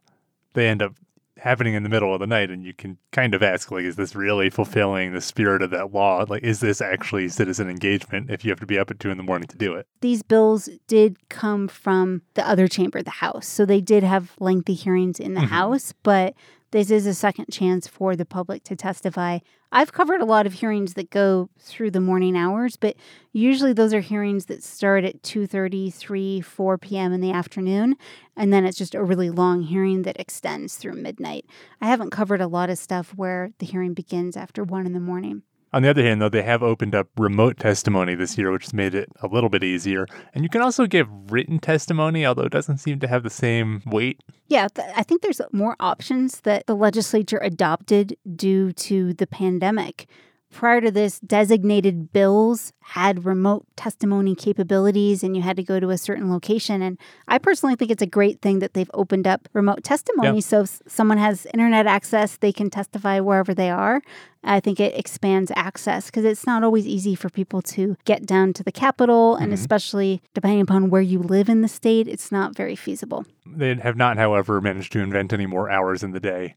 [0.54, 0.94] they end up
[1.40, 3.96] happening in the middle of the night and you can kind of ask like is
[3.96, 6.24] this really fulfilling the spirit of that law?
[6.28, 9.16] Like is this actually citizen engagement if you have to be up at two in
[9.16, 9.86] the morning to do it?
[10.00, 13.46] These bills did come from the other chamber of the house.
[13.46, 15.50] So they did have lengthy hearings in the mm-hmm.
[15.50, 16.34] house but
[16.72, 19.38] this is a second chance for the public to testify.
[19.72, 22.96] I've covered a lot of hearings that go through the morning hours, but
[23.32, 27.12] usually those are hearings that start at 2:30, 3, 4 p.m.
[27.12, 27.96] in the afternoon,
[28.36, 31.44] and then it's just a really long hearing that extends through midnight.
[31.80, 35.00] I haven't covered a lot of stuff where the hearing begins after 1 in the
[35.00, 35.42] morning.
[35.72, 38.74] On the other hand, though, they have opened up remote testimony this year, which has
[38.74, 40.06] made it a little bit easier.
[40.34, 43.82] And you can also give written testimony, although it doesn't seem to have the same
[43.86, 44.20] weight.
[44.48, 50.08] Yeah, th- I think there's more options that the legislature adopted due to the pandemic.
[50.52, 55.90] Prior to this, designated bills had remote testimony capabilities and you had to go to
[55.90, 56.82] a certain location.
[56.82, 60.38] And I personally think it's a great thing that they've opened up remote testimony.
[60.38, 60.44] Yep.
[60.44, 64.02] So if someone has internet access, they can testify wherever they are.
[64.42, 68.52] I think it expands access because it's not always easy for people to get down
[68.54, 69.36] to the Capitol.
[69.36, 69.54] And Mhm.
[69.54, 73.24] especially depending upon where you live in the state, it's not very feasible.
[73.46, 76.56] They have not, however, managed to invent any more hours in the day.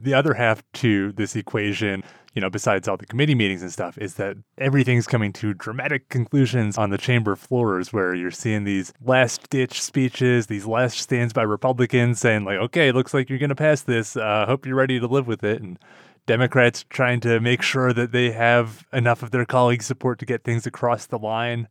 [0.00, 2.02] The other half to this equation,
[2.34, 6.08] you know, besides all the committee meetings and stuff, is that everything's coming to dramatic
[6.08, 11.32] conclusions on the chamber floors where you're seeing these last ditch speeches, these last stands
[11.32, 14.16] by Republicans saying, like, okay, looks like you're going to pass this.
[14.16, 15.60] Uh, hope you're ready to live with it.
[15.60, 15.78] And
[16.26, 20.44] Democrats trying to make sure that they have enough of their colleagues' support to get
[20.44, 21.68] things across the line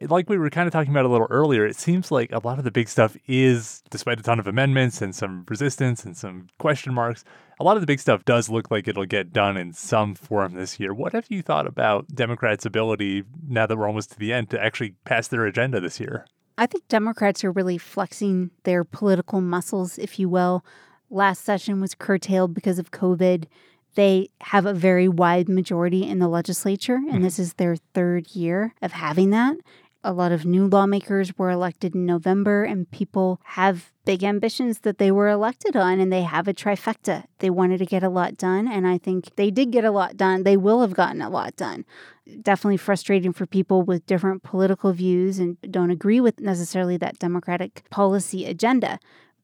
[0.00, 2.58] like we were kind of talking about a little earlier, it seems like a lot
[2.58, 6.48] of the big stuff is, despite a ton of amendments and some resistance and some
[6.58, 7.24] question marks,
[7.58, 10.54] a lot of the big stuff does look like it'll get done in some form
[10.54, 10.92] this year.
[10.92, 14.62] What have you thought about Democrats' ability, now that we're almost to the end, to
[14.62, 16.26] actually pass their agenda this year?
[16.58, 20.64] I think Democrats are really flexing their political muscles, if you will.
[21.10, 23.44] Last session was curtailed because of COVID.
[23.94, 27.22] They have a very wide majority in the legislature, and mm-hmm.
[27.22, 29.56] this is their third year of having that.
[30.04, 34.96] A lot of new lawmakers were elected in November, and people have big ambitions that
[34.96, 37.24] they were elected on, and they have a trifecta.
[37.40, 40.16] They wanted to get a lot done, and I think they did get a lot
[40.16, 40.44] done.
[40.44, 41.84] They will have gotten a lot done.
[42.40, 47.82] Definitely frustrating for people with different political views and don't agree with necessarily that Democratic
[47.90, 48.98] policy agenda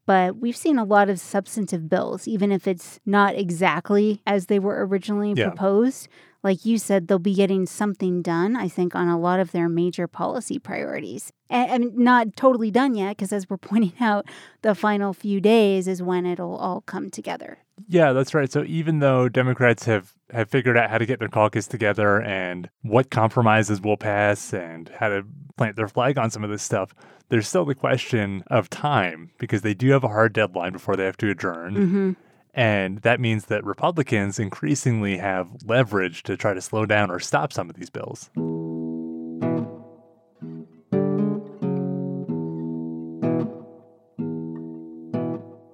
[0.05, 4.59] but we've seen a lot of substantive bills, even if it's not exactly as they
[4.59, 5.49] were originally Yeah.
[5.51, 6.09] proposed.
[6.43, 9.69] Like you said, they'll be getting something done, I think, on a lot of their
[9.69, 11.33] major policy priorities.
[11.49, 14.27] And, and not totally done yet, because as we're pointing out,
[14.63, 17.59] the final few days is when it'll all come together.
[17.89, 18.51] Yeah, that's right.
[18.51, 22.69] So even though Democrats have, have figured out how to get their caucus together and
[22.83, 25.25] what compromises will pass and how to
[25.57, 26.95] plant their flag on some of this stuff,
[27.29, 31.05] there's still the question of time because they do have a hard deadline before they
[31.05, 31.75] have to adjourn.
[31.75, 32.17] Mhm.
[32.55, 37.53] And that means that Republicans increasingly have leverage to try to slow down or stop
[37.53, 38.31] some of these bills.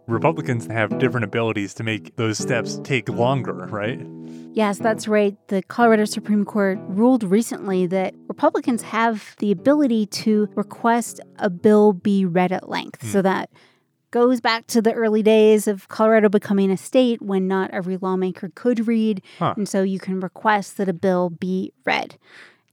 [0.07, 4.01] Republicans have different abilities to make those steps take longer, right?
[4.53, 5.37] Yes, that's right.
[5.49, 11.93] The Colorado Supreme Court ruled recently that Republicans have the ability to request a bill
[11.93, 13.07] be read at length.
[13.07, 13.25] So hmm.
[13.25, 13.51] that
[14.11, 18.51] goes back to the early days of Colorado becoming a state when not every lawmaker
[18.55, 19.23] could read.
[19.38, 19.55] Huh.
[19.57, 22.16] And so you can request that a bill be read.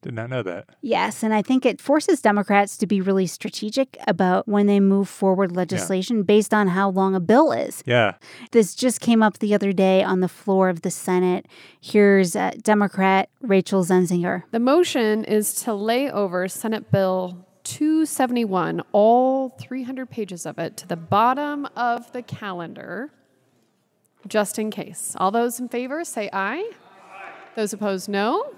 [0.05, 0.69] Did not know that.
[0.83, 5.09] Yes, and I think it forces Democrats to be really strategic about when they move
[5.09, 7.81] forward legislation based on how long a bill is.
[7.87, 8.13] Yeah.
[8.51, 11.47] This just came up the other day on the floor of the Senate.
[11.81, 14.43] Here's uh, Democrat Rachel Zenzinger.
[14.51, 20.87] The motion is to lay over Senate Bill 271, all 300 pages of it, to
[20.87, 23.11] the bottom of the calendar,
[24.27, 25.15] just in case.
[25.19, 26.71] All those in favor say aye.
[27.55, 28.51] Those opposed, no.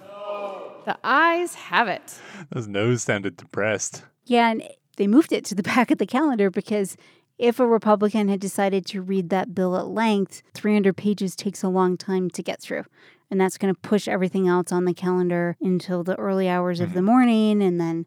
[0.86, 2.20] The ayes have it.
[2.52, 4.04] Those no's sounded depressed.
[4.26, 4.64] Yeah, and
[4.98, 6.98] they moved it to the back of the calendar because
[7.38, 11.70] if a Republican had decided to read that bill at length, 300 pages takes a
[11.70, 12.84] long time to get through.
[13.30, 16.94] And that's going to push everything else on the calendar until the early hours of
[16.94, 17.06] the mm-hmm.
[17.06, 17.62] morning.
[17.62, 18.06] And then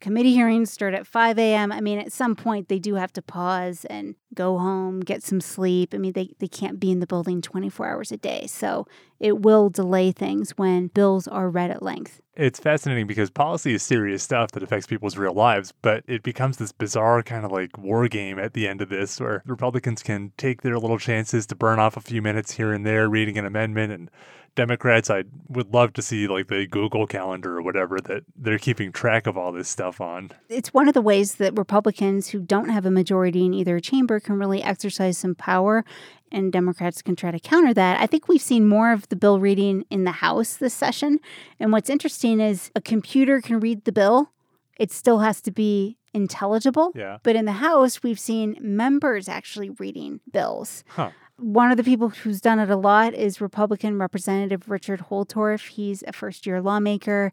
[0.00, 1.70] committee hearings start at 5 a.m.
[1.70, 5.40] I mean, at some point, they do have to pause and go home, get some
[5.40, 5.94] sleep.
[5.94, 8.46] I mean, they, they can't be in the building 24 hours a day.
[8.46, 8.86] So
[9.18, 12.20] it will delay things when bills are read at length.
[12.36, 16.56] It's fascinating because policy is serious stuff that affects people's real lives, but it becomes
[16.56, 20.32] this bizarre kind of like war game at the end of this where Republicans can
[20.38, 23.44] take their little chances to burn off a few minutes here and there reading an
[23.44, 24.10] amendment and
[24.54, 28.92] Democrats, I would love to see like the Google calendar or whatever that they're keeping
[28.92, 30.30] track of all this stuff on.
[30.48, 34.20] It's one of the ways that Republicans who don't have a majority in either chamber
[34.20, 35.84] can really exercise some power,
[36.32, 38.00] and Democrats can try to counter that.
[38.00, 41.18] I think we've seen more of the bill reading in the House this session.
[41.58, 44.30] And what's interesting is a computer can read the bill,
[44.78, 46.92] it still has to be intelligible.
[46.94, 47.18] Yeah.
[47.22, 50.84] But in the House, we've seen members actually reading bills.
[50.88, 51.10] Huh.
[51.40, 55.68] One of the people who's done it a lot is Republican Representative Richard Holtorf.
[55.68, 57.32] He's a first year lawmaker.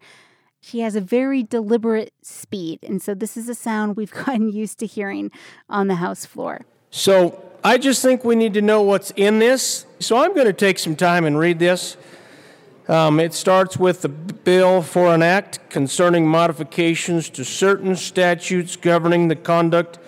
[0.62, 2.80] He has a very deliberate speed.
[2.84, 5.30] And so this is a sound we've gotten used to hearing
[5.70, 6.66] on the House floor.
[6.90, 9.86] So I just think we need to know what's in this.
[10.00, 11.98] So I'm going to take some time and read this.
[12.88, 19.28] Um, it starts with the bill for an act concerning modifications to certain statutes governing
[19.28, 20.00] the conduct.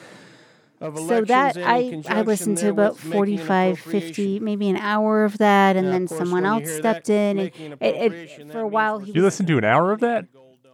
[0.82, 5.38] So that in I, I listened to about making 45, 50, maybe an hour of
[5.40, 7.40] that, and then someone else stepped that, in.
[7.40, 10.26] And it, it, for a while, he You listened to an hour of that?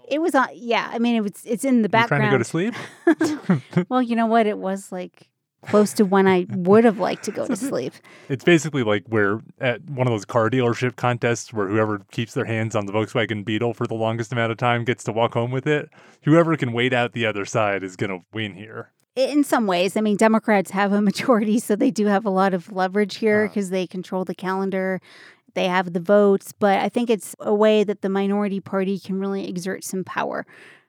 [0.08, 0.50] it was on.
[0.54, 1.34] Yeah, I mean, it was.
[1.44, 2.22] It's in the You background.
[2.22, 3.86] trying to go to sleep?
[3.90, 4.46] well, you know what?
[4.46, 5.30] It was like
[5.66, 7.94] close to when I would have liked to go to sleep.
[8.30, 12.46] It's basically like we're at one of those car dealership contests where whoever keeps their
[12.46, 15.52] hands on the Volkswagen Beetle for the longest amount of time gets to walk home
[15.52, 15.90] with it.
[16.24, 18.92] Whoever can wait out the other side is going to win here.
[19.16, 22.54] In some ways, I mean, Democrats have a majority, so they do have a lot
[22.54, 23.54] of leverage here uh-huh.
[23.54, 25.02] because they control the calendar.
[25.54, 29.20] They have the votes, but I think it's a way that the minority party can
[29.20, 30.46] really exert some power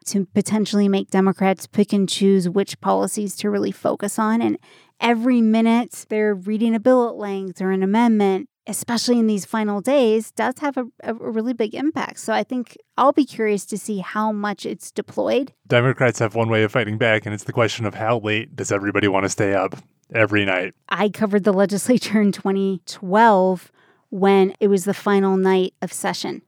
[0.06, 4.42] to potentially make Democrats pick and choose which policies to really focus on.
[4.42, 4.58] And
[5.00, 9.80] every minute they're reading a bill at length or an amendment, especially in these final
[9.80, 12.18] days, does have a, a really big impact.
[12.18, 15.52] So I think I'll be curious to see how much it's deployed.
[15.66, 18.72] Democrats have one way of fighting back, and it's the question of how late does
[18.72, 19.76] everybody want to stay up
[20.14, 20.74] every night?
[20.88, 23.72] I covered the legislature in 2012
[24.10, 26.42] when it was the final night of session.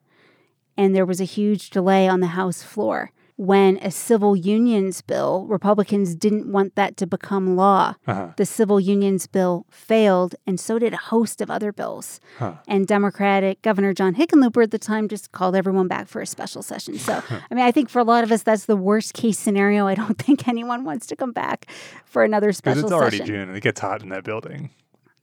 [0.77, 3.11] And there was a huge delay on the House floor.
[3.41, 7.95] When a civil unions bill, Republicans didn't want that to become law.
[8.07, 8.33] Uh-huh.
[8.37, 12.21] The civil unions bill failed, and so did a host of other bills.
[12.39, 12.55] Huh.
[12.67, 16.63] And Democratic Governor John Hickenlooper at the time just called everyone back for a special
[16.63, 16.99] session.
[16.99, 19.87] So, I mean, I think for a lot of us, that's the worst case scenario.
[19.87, 21.67] I don't think anyone wants to come back
[22.05, 23.35] for another special special it's already session.
[23.35, 24.71] June and it gets hot in that building.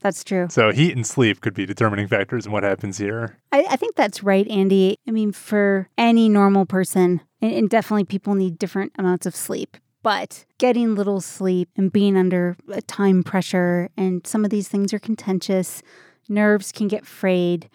[0.05, 0.45] That's true.
[0.51, 3.39] So heat and sleep could be determining factors in what happens here.
[3.51, 4.99] I, I think that's right, Andy.
[5.07, 9.77] I mean, for any normal person, and, and definitely people need different amounts of sleep,
[10.03, 14.93] but getting little sleep and being under a time pressure, and some of these things
[14.93, 15.81] are contentious,
[16.29, 17.67] nerves can get frayed,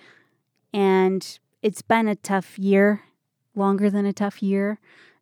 [0.73, 3.03] and it's been a tough year,
[3.57, 4.79] longer than a tough year.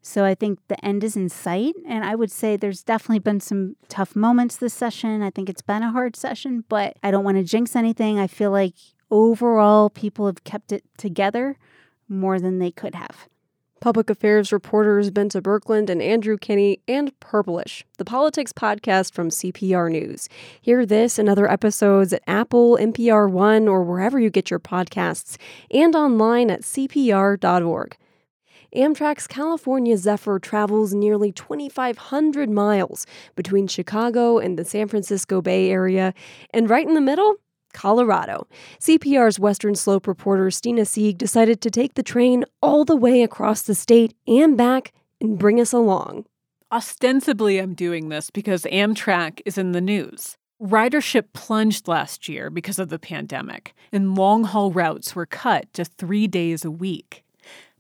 [0.09, 1.75] So I think the end is in sight.
[1.87, 5.21] And I would say there's definitely been some tough moments this session.
[5.21, 8.19] I think it's been a hard session, but I don't want to jinx anything.
[8.19, 8.73] I feel like
[9.11, 11.59] overall people have kept it together
[12.09, 13.29] more than they could have.
[13.83, 19.91] Public affairs reporters Bente Birkeland and Andrew Kenney and Purplish, the politics podcast from CPR
[19.91, 20.31] News.
[20.59, 25.37] Hear this and other episodes at Apple, NPR One, or wherever you get your podcasts,
[25.71, 27.99] and online at CPR.org.
[28.77, 36.13] Amtrak's California Zephyr travels nearly 2,500 miles between Chicago and the San Francisco Bay Area,
[36.53, 37.37] and right in the middle,
[37.73, 38.47] Colorado.
[38.81, 43.63] CPR's Western Slope reporter Stina Sieg decided to take the train all the way across
[43.63, 46.27] the state and back and bring us along.
[46.71, 50.37] Ostensibly, I'm doing this because Amtrak is in the news.
[50.63, 55.87] Ridership plunged last year because of the pandemic, and long haul routes were cut to
[55.87, 57.25] three days a week.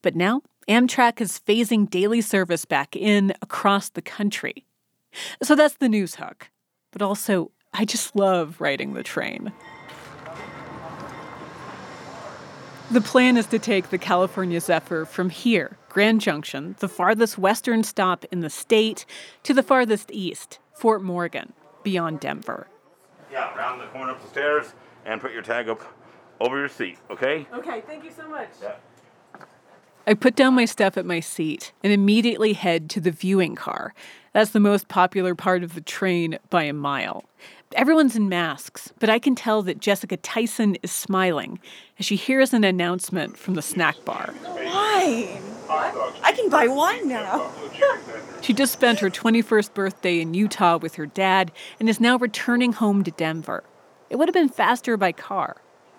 [0.00, 4.66] But now, Amtrak is phasing daily service back in across the country.
[5.42, 6.50] So that's the news hook.
[6.92, 9.52] But also, I just love riding the train.
[12.90, 17.82] The plan is to take the California Zephyr from here, Grand Junction, the farthest western
[17.82, 19.06] stop in the state,
[19.44, 21.52] to the farthest east, Fort Morgan,
[21.82, 22.66] beyond Denver.
[23.30, 24.72] Yeah, round the corner up the stairs
[25.04, 25.82] and put your tag up
[26.40, 27.46] over your seat, okay?
[27.52, 28.48] Okay, thank you so much.
[28.62, 28.76] Yeah.
[30.08, 33.92] I put down my stuff at my seat and immediately head to the viewing car.
[34.32, 37.24] That's the most popular part of the train by a mile.
[37.74, 41.60] Everyone's in masks, but I can tell that Jessica Tyson is smiling
[41.98, 44.32] as she hears an announcement from the snack bar.
[44.46, 45.42] Wine.
[45.68, 47.52] I can buy wine now.
[48.40, 52.72] She just spent her 21st birthday in Utah with her dad and is now returning
[52.72, 53.64] home to Denver.
[54.08, 55.56] It would have been faster by car,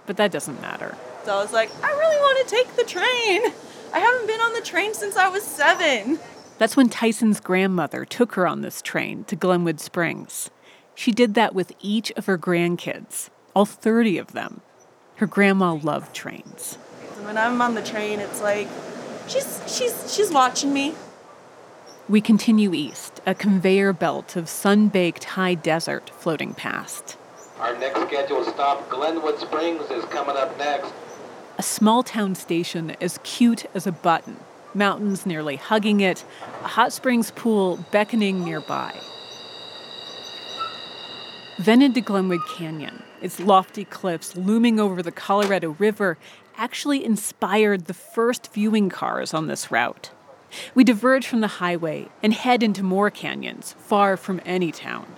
[0.08, 0.98] but that doesn't matter.
[1.26, 3.69] So I was like, I really want to take the train.
[3.94, 6.20] I haven't been on the train since I was seven.
[6.58, 10.50] That's when Tyson's grandmother took her on this train to Glenwood Springs.
[10.94, 14.62] She did that with each of her grandkids, all 30 of them.
[15.16, 16.76] Her grandma loved trains.
[17.24, 18.68] When I'm on the train, it's like
[19.28, 20.96] she's she's she's watching me.
[22.10, 27.18] We continue east, a conveyor belt of sun baked high desert floating past.
[27.60, 30.92] Our next scheduled stop, Glenwood Springs, is coming up next.
[31.60, 34.38] A small town station as cute as a button,
[34.74, 36.24] mountains nearly hugging it,
[36.64, 38.98] a hot springs pool beckoning nearby.
[41.60, 46.18] Then into Glenwood Canyon, its lofty cliffs looming over the Colorado River,
[46.56, 50.12] actually inspired the first viewing cars on this route.
[50.74, 55.14] We diverge from the highway and head into more canyons, far from any town.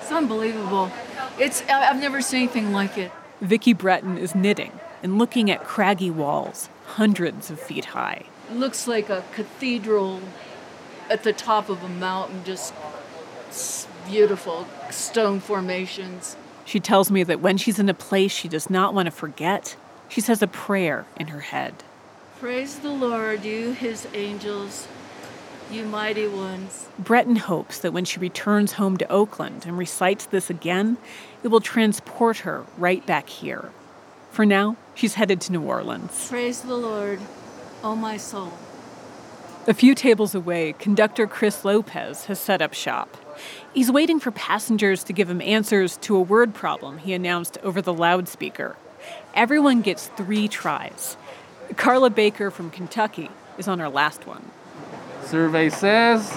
[0.00, 0.92] It's unbelievable.
[1.36, 3.10] It's I've never seen anything like it.
[3.40, 4.70] Vicki Breton is knitting
[5.04, 8.24] and looking at craggy walls, hundreds of feet high.
[8.50, 10.22] It looks like a cathedral
[11.10, 12.72] at the top of a mountain, just
[14.08, 16.36] beautiful stone formations.
[16.64, 19.76] She tells me that when she's in a place she does not want to forget,
[20.08, 21.74] she says a prayer in her head.
[22.40, 24.88] Praise the Lord, you his angels,
[25.70, 26.88] you mighty ones.
[26.98, 30.96] Breton hopes that when she returns home to Oakland and recites this again,
[31.42, 33.70] it will transport her right back here.
[34.34, 36.26] For now, she's headed to New Orleans.
[36.28, 37.20] Praise the Lord,
[37.84, 38.52] oh my soul.
[39.68, 43.16] A few tables away, conductor Chris Lopez has set up shop.
[43.72, 47.80] He's waiting for passengers to give him answers to a word problem he announced over
[47.80, 48.74] the loudspeaker.
[49.34, 51.16] Everyone gets three tries.
[51.76, 54.50] Carla Baker from Kentucky is on her last one.
[55.22, 56.36] Survey says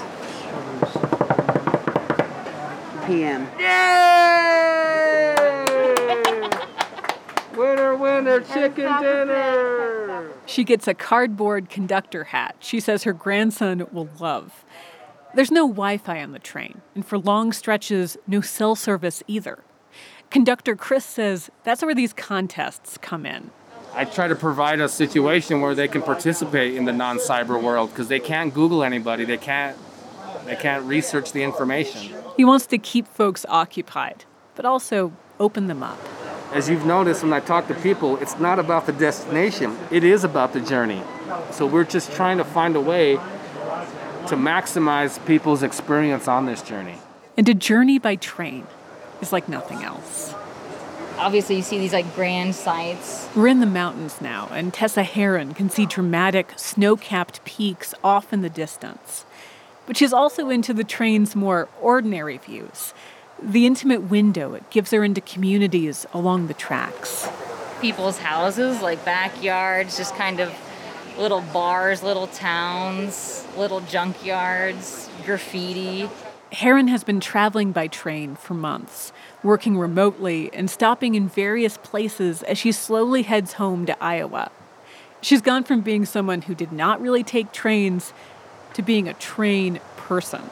[3.07, 3.47] p.m.
[3.57, 4.86] Yay!
[8.17, 10.29] Winner, winner, chicken dinner!
[10.45, 14.65] She gets a cardboard conductor hat she says her grandson will love.
[15.33, 19.59] There's no Wi Fi on the train, and for long stretches, no cell service either.
[20.29, 23.51] Conductor Chris says that's where these contests come in.
[23.93, 28.09] I try to provide a situation where they can participate in the non-cyber world because
[28.09, 29.25] they can't Google anybody.
[29.25, 29.77] They can't
[30.45, 32.15] they can't research the information.
[32.35, 35.99] He wants to keep folks occupied, but also open them up.
[36.53, 39.77] As you've noticed when I talk to people, it's not about the destination.
[39.91, 41.03] It is about the journey.
[41.51, 46.95] So we're just trying to find a way to maximize people's experience on this journey.
[47.35, 48.65] And a journey by train
[49.21, 50.33] is like nothing else.
[51.17, 53.27] Obviously, you see these like grand sights.
[53.35, 58.31] We're in the mountains now, and Tessa Heron can see dramatic, snow capped peaks off
[58.31, 59.25] in the distance.
[59.85, 62.93] But she's also into the train's more ordinary views
[63.41, 67.27] the intimate window it gives her into communities along the tracks.
[67.81, 70.53] People's houses, like backyards, just kind of
[71.17, 76.09] little bars, little towns, little junkyards, graffiti.
[76.51, 79.11] Heron has been traveling by train for months,
[79.43, 84.49] working remotely and stopping in various places as she slowly heads home to Iowa.
[85.21, 88.13] She's gone from being someone who did not really take trains
[88.75, 90.49] to being a train person.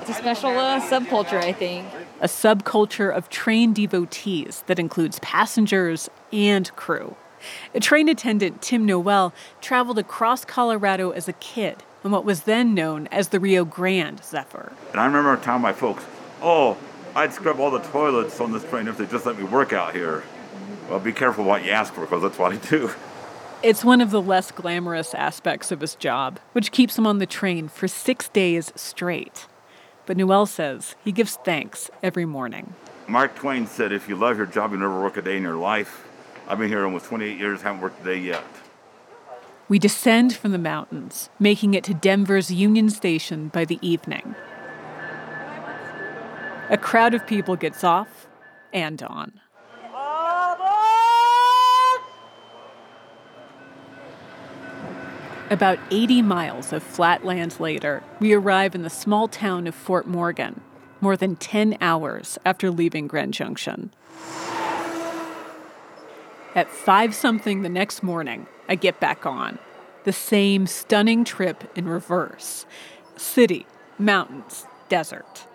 [0.00, 1.86] It's a special uh, subculture, I think.
[2.18, 7.14] A subculture of train devotees that includes passengers and crew.
[7.74, 12.72] A train attendant, Tim Noel, traveled across Colorado as a kid on what was then
[12.72, 14.72] known as the Rio Grande Zephyr.
[14.92, 16.04] And I remember telling my folks,
[16.40, 16.78] oh,
[17.14, 19.94] I'd scrub all the toilets on this train if they just let me work out
[19.94, 20.22] here.
[20.88, 22.90] Well, be careful what you ask for because that's what I do.
[23.62, 27.26] It's one of the less glamorous aspects of his job, which keeps him on the
[27.26, 29.46] train for six days straight.
[30.06, 32.74] But Noel says he gives thanks every morning.
[33.08, 35.56] Mark Twain said, if you love your job, you never work a day in your
[35.56, 36.04] life.
[36.48, 38.44] I've been here almost 28 years, haven't worked a day yet.
[39.68, 44.36] We descend from the mountains, making it to Denver's Union Station by the evening.
[46.70, 48.28] A crowd of people gets off
[48.72, 49.40] and on.
[55.48, 60.04] About 80 miles of flat land later, we arrive in the small town of Fort
[60.08, 60.60] Morgan,
[61.00, 63.92] more than 10 hours after leaving Grand Junction.
[66.56, 69.60] At 5 something the next morning, I get back on.
[70.02, 72.66] The same stunning trip in reverse
[73.16, 73.66] city,
[73.98, 75.46] mountains, desert.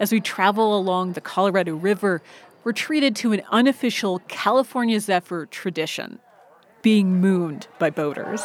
[0.00, 2.22] As we travel along the Colorado River,
[2.64, 6.20] we're treated to an unofficial California Zephyr tradition
[6.80, 8.42] being mooned by boaters.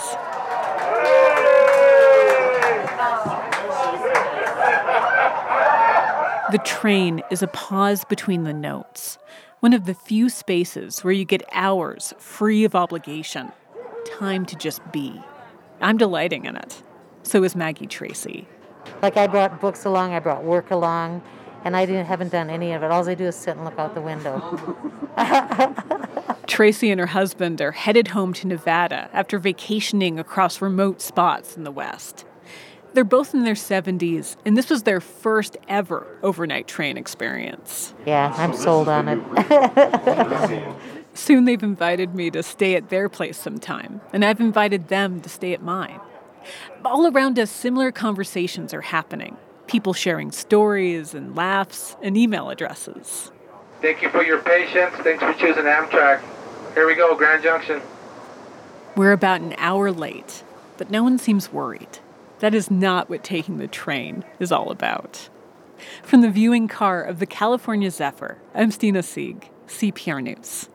[6.51, 9.17] The train is a pause between the notes,
[9.61, 13.53] one of the few spaces where you get hours free of obligation,
[14.19, 15.21] time to just be.
[15.79, 16.83] I'm delighting in it.
[17.23, 18.47] So is Maggie Tracy.
[19.01, 21.21] Like I brought books along, I brought work along,
[21.63, 22.91] and I didn't, haven't done any of it.
[22.91, 24.41] All I do is sit and look out the window.
[26.47, 31.63] Tracy and her husband are headed home to Nevada after vacationing across remote spots in
[31.63, 32.25] the West.
[32.93, 37.93] They're both in their 70s, and this was their first ever overnight train experience.
[38.05, 40.75] Yeah, I'm sold on it.
[41.13, 45.29] Soon they've invited me to stay at their place sometime, and I've invited them to
[45.29, 45.99] stay at mine.
[46.83, 49.37] All around us, similar conversations are happening
[49.71, 53.31] people sharing stories and laughs and email addresses.
[53.81, 54.93] Thank you for your patience.
[54.97, 56.21] Thanks for choosing Amtrak.
[56.73, 57.81] Here we go, Grand Junction.
[58.97, 60.43] We're about an hour late,
[60.77, 61.99] but no one seems worried.
[62.41, 65.29] That is not what taking the train is all about.
[66.01, 70.67] From the viewing car of the California Zephyr, I'm Stina Sieg, CPR News.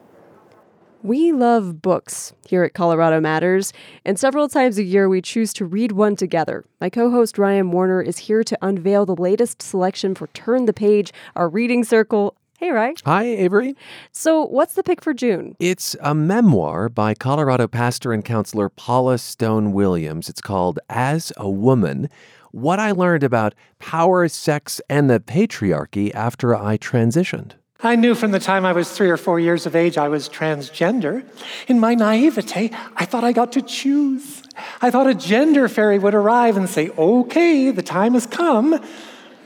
[1.03, 3.73] We love books here at Colorado Matters,
[4.05, 6.65] and several times a year we choose to read one together.
[6.81, 10.73] My co host Ryan Warner is here to unveil the latest selection for Turn the
[10.73, 12.37] Page, our reading circle.
[12.59, 12.95] Hey, Ryan.
[13.05, 13.77] Hi, Avery.
[14.13, 15.55] So, what's the pick for June?
[15.61, 20.31] It's a memoir by Colorado pastor and counselor Paula Stone Williams.
[20.31, 22.09] It's called As a Woman
[22.53, 27.53] What I Learned About Power, Sex, and the Patriarchy After I Transitioned.
[27.83, 30.27] I knew from the time I was three or four years of age I was
[30.31, 31.29] transgender.
[31.69, 34.43] In my naivete, I thought I got to choose.
[34.81, 38.83] I thought a gender fairy would arrive and say, okay, the time has come.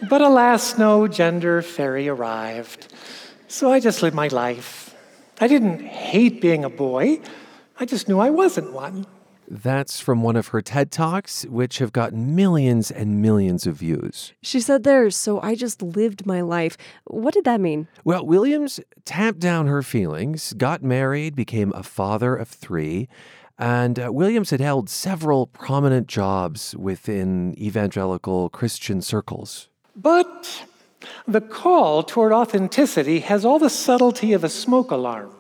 [0.08, 2.86] But alas, no gender fairy arrived.
[3.50, 4.94] So I just lived my life.
[5.40, 7.20] I didn't hate being a boy,
[7.80, 9.06] I just knew I wasn't one.
[9.48, 14.32] That's from one of her TED Talks, which have gotten millions and millions of views.
[14.40, 16.76] She said there, so I just lived my life.
[17.06, 17.88] What did that mean?
[18.04, 23.08] Well, Williams tamped down her feelings, got married, became a father of three,
[23.58, 29.68] and uh, Williams had held several prominent jobs within evangelical Christian circles.
[29.96, 30.66] But
[31.26, 35.30] the call toward authenticity has all the subtlety of a smoke alarm.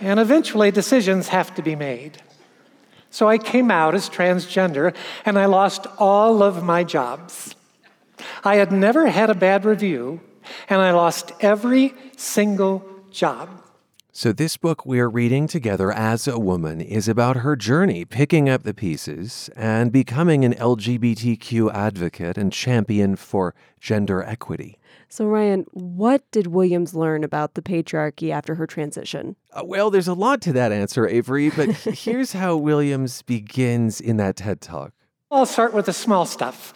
[0.00, 2.22] And eventually, decisions have to be made.
[3.10, 4.94] So I came out as transgender
[5.24, 7.54] and I lost all of my jobs.
[8.44, 10.20] I had never had a bad review
[10.68, 13.48] and I lost every single job.
[14.18, 18.62] So, this book we're reading together as a woman is about her journey picking up
[18.62, 24.78] the pieces and becoming an LGBTQ advocate and champion for gender equity.
[25.10, 29.36] So, Ryan, what did Williams learn about the patriarchy after her transition?
[29.52, 34.16] Uh, well, there's a lot to that answer, Avery, but here's how Williams begins in
[34.16, 34.94] that TED Talk.
[35.30, 36.72] I'll start with the small stuff,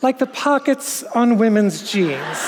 [0.00, 2.38] like the pockets on women's jeans.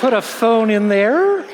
[0.00, 1.44] Put a phone in there.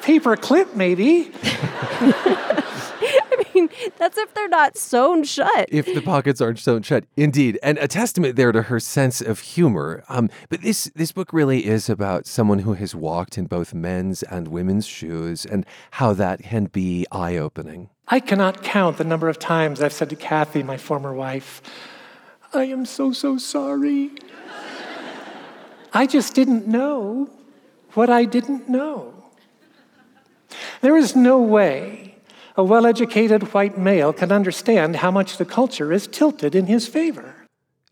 [0.00, 1.32] Paper clip, maybe.
[1.42, 5.66] I mean, that's if they're not sewn shut.
[5.70, 9.40] If the pockets aren't sewn shut, indeed, and a testament there to her sense of
[9.40, 10.04] humor.
[10.08, 14.22] Um, but this this book really is about someone who has walked in both men's
[14.22, 17.90] and women's shoes, and how that can be eye opening.
[18.06, 21.60] I cannot count the number of times I've said to Kathy, my former wife,
[22.54, 24.12] "I am so so sorry."
[25.92, 27.28] I just didn't know
[27.94, 29.14] what I didn't know.
[30.80, 32.16] There is no way
[32.56, 36.86] a well educated white male can understand how much the culture is tilted in his
[36.86, 37.39] favor.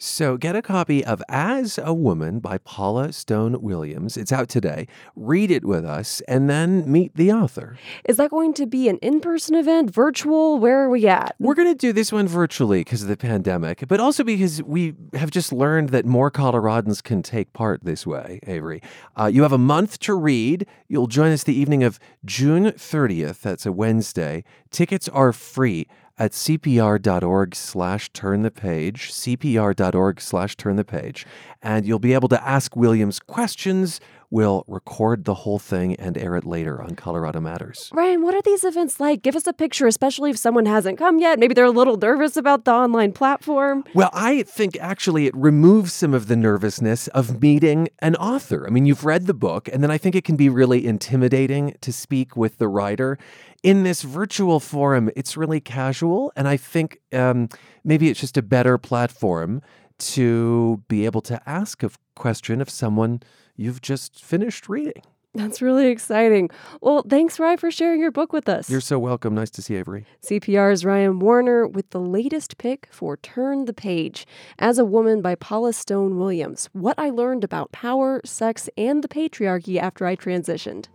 [0.01, 4.17] So get a copy of As a Woman by Paula Stone Williams.
[4.17, 4.87] It's out today.
[5.17, 7.77] Read it with us and then meet the author.
[8.05, 10.61] Is that going to be an in person event, virtual?
[10.61, 11.35] Where are we at?
[11.41, 14.95] We're going to do this one virtually because of the pandemic, but also because we
[15.15, 18.81] have just learned that more Coloradans can take part this way, Avery.
[19.19, 20.65] Uh, you have a month to read.
[20.87, 23.41] You'll join us the evening of June 30th.
[23.41, 24.45] That's a Wednesday.
[24.71, 25.89] Tickets are free
[26.19, 31.27] at cpr.org slash turn the page, cpr.org slash turn the page.
[31.63, 34.01] And you'll be able to ask Williams questions.
[34.31, 37.89] We'll record the whole thing and air it later on Colorado Matters.
[37.95, 39.23] Ryan, what are these events like?
[39.23, 41.39] Give us a picture, especially if someone hasn't come yet.
[41.39, 43.85] Maybe they're a little nervous about the online platform.
[43.95, 48.67] Well, I think actually it removes some of the nervousness of meeting an author.
[48.67, 51.77] I mean, you've read the book, and then I think it can be really intimidating
[51.81, 53.19] to speak with the writer
[53.63, 56.33] in this virtual forum, it's really casual.
[56.37, 57.49] And I think um,
[57.85, 59.63] maybe it's just a better platform
[59.99, 63.21] to be able to ask a question of someone
[63.59, 65.03] you've just finished reading.
[65.35, 66.49] That's really exciting.
[66.81, 68.71] Well, thanks, Ryan, for sharing your book with us.
[68.71, 69.35] You're so welcome.
[69.35, 70.07] Nice to see Avery.
[70.23, 74.27] CPR's Ryan Warner with the latest pick for Turn the Page
[74.59, 79.09] as a Woman by Paula Stone Williams What I Learned About Power, Sex, and the
[79.09, 80.87] Patriarchy After I Transitioned.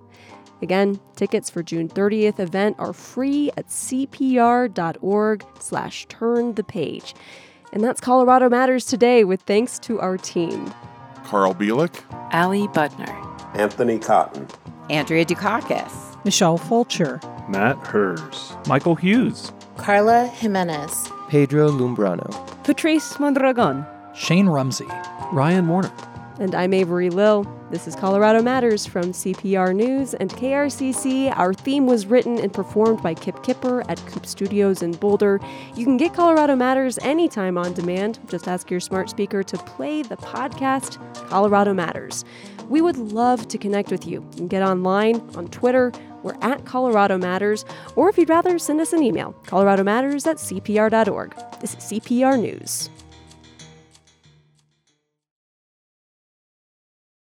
[0.64, 7.14] Again, tickets for June 30th event are free at cpr.org slash turn the page.
[7.72, 10.74] And that's Colorado Matters today with thanks to our team.
[11.24, 11.94] Carl Bielek,
[12.32, 13.14] Ali Budner,
[13.56, 14.48] Anthony Cotton,
[14.90, 17.20] Andrea Dukakis, Michelle Fulcher,
[17.50, 22.30] Matt Hers, Michael Hughes, Carla Jimenez, Pedro Lumbrano,
[22.64, 24.88] Patrice Mondragon, Shane Rumsey,
[25.32, 25.92] Ryan Warner,
[26.40, 27.46] And I'm Avery Lill.
[27.70, 31.32] This is Colorado Matters from CPR News and KRCC.
[31.38, 35.40] Our theme was written and performed by Kip Kuepper at Coupe Studios in Boulder.
[35.76, 38.20] You can get Colorado Matters anytime on demand.
[38.30, 40.98] Just ask your smart speaker to play the podcast
[41.30, 42.26] Colorado Matters.
[42.68, 44.22] We would love to connect with you.
[44.32, 45.92] You can get online on Twitter.
[46.24, 47.64] We're at Colorado Matters.
[47.96, 51.36] Or if you'd rather, send us an email, coloradomatters at cpr.org.
[51.62, 52.90] This is CPR News.